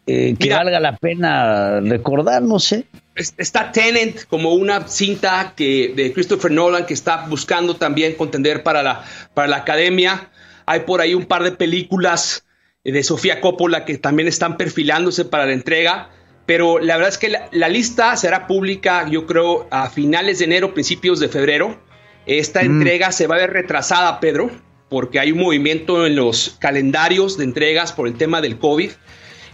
eh, 0.06 0.36
que 0.38 0.54
valga 0.54 0.80
la 0.80 0.98
pena 0.98 1.80
recordar, 1.80 2.44
no 2.44 2.60
sé. 2.60 2.86
Está 3.16 3.72
Tenant 3.72 4.26
como 4.28 4.54
una 4.54 4.88
cinta 4.88 5.54
que, 5.56 5.94
de 5.96 6.12
Christopher 6.14 6.52
Nolan 6.52 6.86
que 6.86 6.94
está 6.94 7.26
buscando 7.28 7.76
también 7.76 8.16
contender 8.16 8.64
para 8.64 8.84
la, 8.84 9.04
para 9.34 9.48
la 9.48 9.58
academia. 9.58 10.30
Hay 10.66 10.82
por 10.82 11.02
ahí 11.02 11.14
un 11.14 11.26
par 11.26 11.44
de 11.44 11.52
películas 11.52 12.44
de 12.92 13.04
Sofía 13.04 13.40
Coppola 13.42 13.86
que 13.86 13.98
también 13.98 14.28
están 14.28 14.58
perfilándose 14.58 15.26
para 15.26 15.46
la 15.46 15.54
entrega. 15.54 16.10
Pero 16.46 16.80
la 16.80 16.98
verdad 16.98 17.14
es 17.14 17.18
que 17.18 17.30
la, 17.30 17.70
lista 17.70 18.16
será 18.18 18.48
pública, 18.48 19.08
yo 19.10 19.26
creo, 19.26 19.68
a 19.72 19.90
finales 19.90 20.40
de 20.40 20.46
enero, 20.46 20.74
principios 20.74 21.20
de 21.20 21.30
febrero. 21.30 21.80
Esta 22.26 22.62
mm. 22.62 22.66
entrega 22.66 23.12
se 23.14 23.28
va 23.28 23.36
a 23.36 23.40
ver 23.40 23.52
retrasada, 23.52 24.20
Pedro, 24.20 24.52
porque 24.90 25.20
hay 25.20 25.32
un 25.32 25.40
movimiento 25.40 26.06
en 26.06 26.18
los 26.18 26.58
calendarios 26.60 27.38
de 27.38 27.46
entregas 27.46 27.94
por 27.94 28.08
el 28.08 28.16
tema 28.16 28.42
del 28.42 28.58
COVID. 28.58 28.92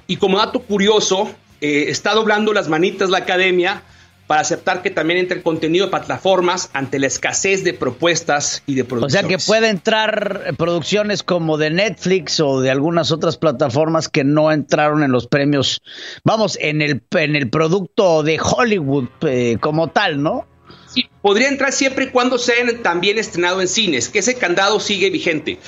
Y 0.07 0.17
como 0.17 0.39
dato 0.39 0.61
curioso, 0.61 1.31
eh, 1.61 1.85
está 1.89 2.15
doblando 2.15 2.53
las 2.53 2.69
manitas 2.69 3.11
la 3.11 3.19
academia 3.19 3.83
para 4.29 4.41
aceptar 4.41 4.83
que 4.83 4.91
también 4.91 5.21
entre 5.21 5.37
el 5.37 5.43
contenido 5.43 5.85
de 5.85 5.89
plataformas 5.89 6.69
ante 6.73 6.99
la 6.99 7.07
escasez 7.07 7.63
de 7.63 7.73
propuestas 7.73 8.61
y 8.67 8.75
de 8.75 8.83
producciones. 8.83 9.25
O 9.25 9.27
sea 9.27 9.27
que 9.27 9.43
puede 9.43 9.71
entrar 9.71 10.53
producciones 10.55 11.23
como 11.23 11.57
de 11.57 11.71
Netflix 11.71 12.39
o 12.39 12.61
de 12.61 12.69
algunas 12.69 13.11
otras 13.11 13.37
plataformas 13.37 14.07
que 14.07 14.23
no 14.23 14.51
entraron 14.51 15.01
en 15.01 15.11
los 15.11 15.25
premios, 15.25 15.81
vamos, 16.23 16.59
en 16.61 16.83
el, 16.83 17.01
en 17.15 17.35
el 17.35 17.49
producto 17.49 18.21
de 18.21 18.39
Hollywood 18.39 19.07
eh, 19.21 19.57
como 19.59 19.87
tal, 19.87 20.21
¿no? 20.21 20.45
Sí, 20.93 21.07
podría 21.21 21.49
entrar 21.49 21.71
siempre 21.71 22.05
y 22.05 22.07
cuando 22.09 22.39
sean 22.39 22.81
también 22.81 23.19
estrenado 23.19 23.61
en 23.61 23.67
cines, 23.67 24.09
que 24.09 24.19
ese 24.19 24.35
candado 24.35 24.79
sigue 24.79 25.11
vigente. 25.11 25.59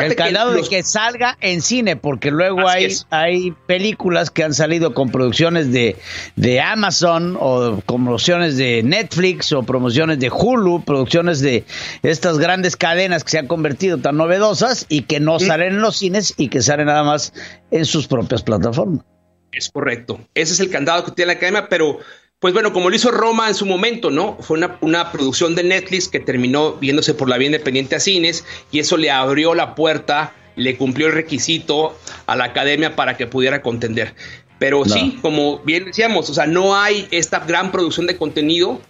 el 0.00 0.16
candado 0.16 0.52
de 0.52 0.62
que 0.62 0.82
salga 0.82 1.38
en 1.40 1.62
cine, 1.62 1.94
porque 1.94 2.32
luego 2.32 2.68
hay, 2.68 2.88
hay 3.10 3.52
películas 3.66 4.30
que 4.30 4.42
han 4.42 4.54
salido 4.54 4.92
con 4.92 5.10
producciones 5.10 5.70
de, 5.70 5.96
de 6.34 6.60
Amazon 6.60 7.36
o 7.38 7.80
promociones 7.86 8.56
de 8.56 8.82
Netflix 8.82 9.52
o 9.52 9.62
promociones 9.62 10.18
de 10.18 10.30
Hulu, 10.30 10.82
producciones 10.84 11.40
de 11.40 11.64
estas 12.02 12.38
grandes 12.38 12.76
cadenas 12.76 13.22
que 13.22 13.30
se 13.30 13.38
han 13.38 13.46
convertido 13.46 13.98
tan 13.98 14.16
novedosas 14.16 14.86
y 14.88 15.02
que 15.02 15.20
no 15.20 15.38
salen 15.38 15.74
en 15.74 15.80
los 15.80 15.98
cines 15.98 16.34
y 16.36 16.48
que 16.48 16.60
salen 16.60 16.86
nada 16.86 17.04
más 17.04 17.32
en 17.70 17.84
sus 17.84 18.08
propias 18.08 18.42
plataformas. 18.42 19.04
Es 19.52 19.70
correcto. 19.70 20.20
Ese 20.34 20.52
es 20.52 20.60
el 20.60 20.70
candado 20.70 21.04
que 21.04 21.12
tiene 21.12 21.32
la 21.32 21.38
academia, 21.38 21.68
pero 21.68 22.00
pues 22.38 22.52
bueno, 22.52 22.72
como 22.72 22.90
lo 22.90 22.96
hizo 22.96 23.10
Roma 23.10 23.48
en 23.48 23.54
su 23.54 23.64
momento, 23.64 24.10
¿no? 24.10 24.36
Fue 24.40 24.58
una, 24.80 25.10
producción 25.10 25.54
de 25.54 25.64
Netflix 25.64 26.08
que 26.08 26.20
terminó 26.20 26.74
viéndose 26.74 27.14
por 27.14 27.28
la 27.28 27.38
vía 27.38 27.46
independiente 27.46 27.96
a 27.96 28.00
cines 28.00 28.44
y 28.70 28.80
eso 28.80 28.98
le 28.98 29.10
abrió 29.10 29.54
la 29.54 29.74
puerta, 29.74 30.34
le 30.54 30.76
cumplió 30.76 31.06
el 31.06 31.14
requisito 31.14 31.96
a 32.26 32.36
la 32.36 32.44
academia 32.44 32.94
para 32.94 33.16
que 33.16 33.26
pudiera 33.26 33.62
contender. 33.62 34.14
Pero 34.58 34.84
sí, 34.84 35.18
como 35.22 35.58
bien 35.60 35.86
decíamos, 35.86 36.30
o 36.30 36.34
sea, 36.34 36.46
no 36.46 36.76
hay 36.76 37.08
esta 37.10 37.40
gran 37.40 37.72
producción 37.72 38.06
de 38.06 38.16
contenido 38.16 38.80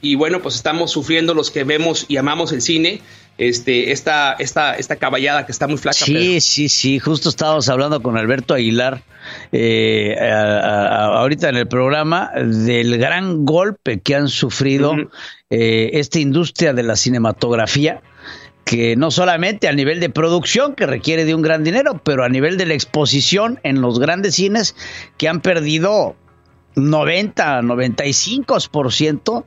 y 0.00 0.16
bueno, 0.16 0.42
pues 0.42 0.54
estamos 0.54 0.90
sufriendo 0.90 1.32
los 1.32 1.50
que 1.50 1.64
vemos 1.64 2.04
y 2.08 2.18
amamos 2.18 2.52
el 2.52 2.60
cine 2.60 3.00
este, 3.38 3.92
esta, 3.92 4.34
esta, 4.34 4.74
esta 4.74 4.96
caballada 4.96 5.46
que 5.46 5.52
está 5.52 5.66
muy 5.66 5.78
flaca. 5.78 5.96
Sí, 6.04 6.40
sí, 6.40 6.68
sí, 6.68 6.98
justo 6.98 7.28
estábamos 7.28 7.68
hablando 7.68 8.02
con 8.02 8.16
Alberto 8.16 8.54
Aguilar 8.54 9.02
eh, 9.52 10.16
ahorita 10.20 11.48
en 11.48 11.56
el 11.56 11.66
programa 11.66 12.30
del 12.34 12.98
gran 12.98 13.44
golpe 13.44 14.00
que 14.00 14.14
han 14.14 14.28
sufrido 14.28 14.94
eh, 15.50 15.90
esta 15.94 16.18
industria 16.18 16.72
de 16.72 16.82
la 16.82 16.96
cinematografía 16.96 18.02
que 18.64 18.96
no 18.96 19.10
solamente 19.10 19.68
a 19.68 19.72
nivel 19.72 20.00
de 20.00 20.08
producción, 20.08 20.74
que 20.74 20.86
requiere 20.86 21.24
de 21.24 21.34
un 21.34 21.42
gran 21.42 21.64
dinero, 21.64 22.00
pero 22.02 22.24
a 22.24 22.28
nivel 22.28 22.56
de 22.56 22.64
la 22.64 22.74
exposición 22.74 23.60
en 23.62 23.82
los 23.82 23.98
grandes 23.98 24.36
cines, 24.36 24.74
que 25.18 25.28
han 25.28 25.42
perdido 25.42 26.16
90, 26.74 27.62
95% 27.62 29.44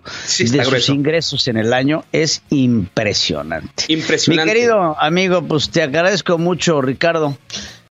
de 0.52 0.64
sus 0.64 0.90
ingresos 0.90 1.48
en 1.48 1.58
el 1.58 1.74
año 1.74 2.04
es 2.12 2.42
impresionante. 2.50 3.86
Impresionante. 3.88 4.46
Mi 4.46 4.54
querido 4.54 4.96
amigo, 5.00 5.42
pues 5.42 5.70
te 5.70 5.82
agradezco 5.82 6.38
mucho, 6.38 6.82
Ricardo. 6.82 7.38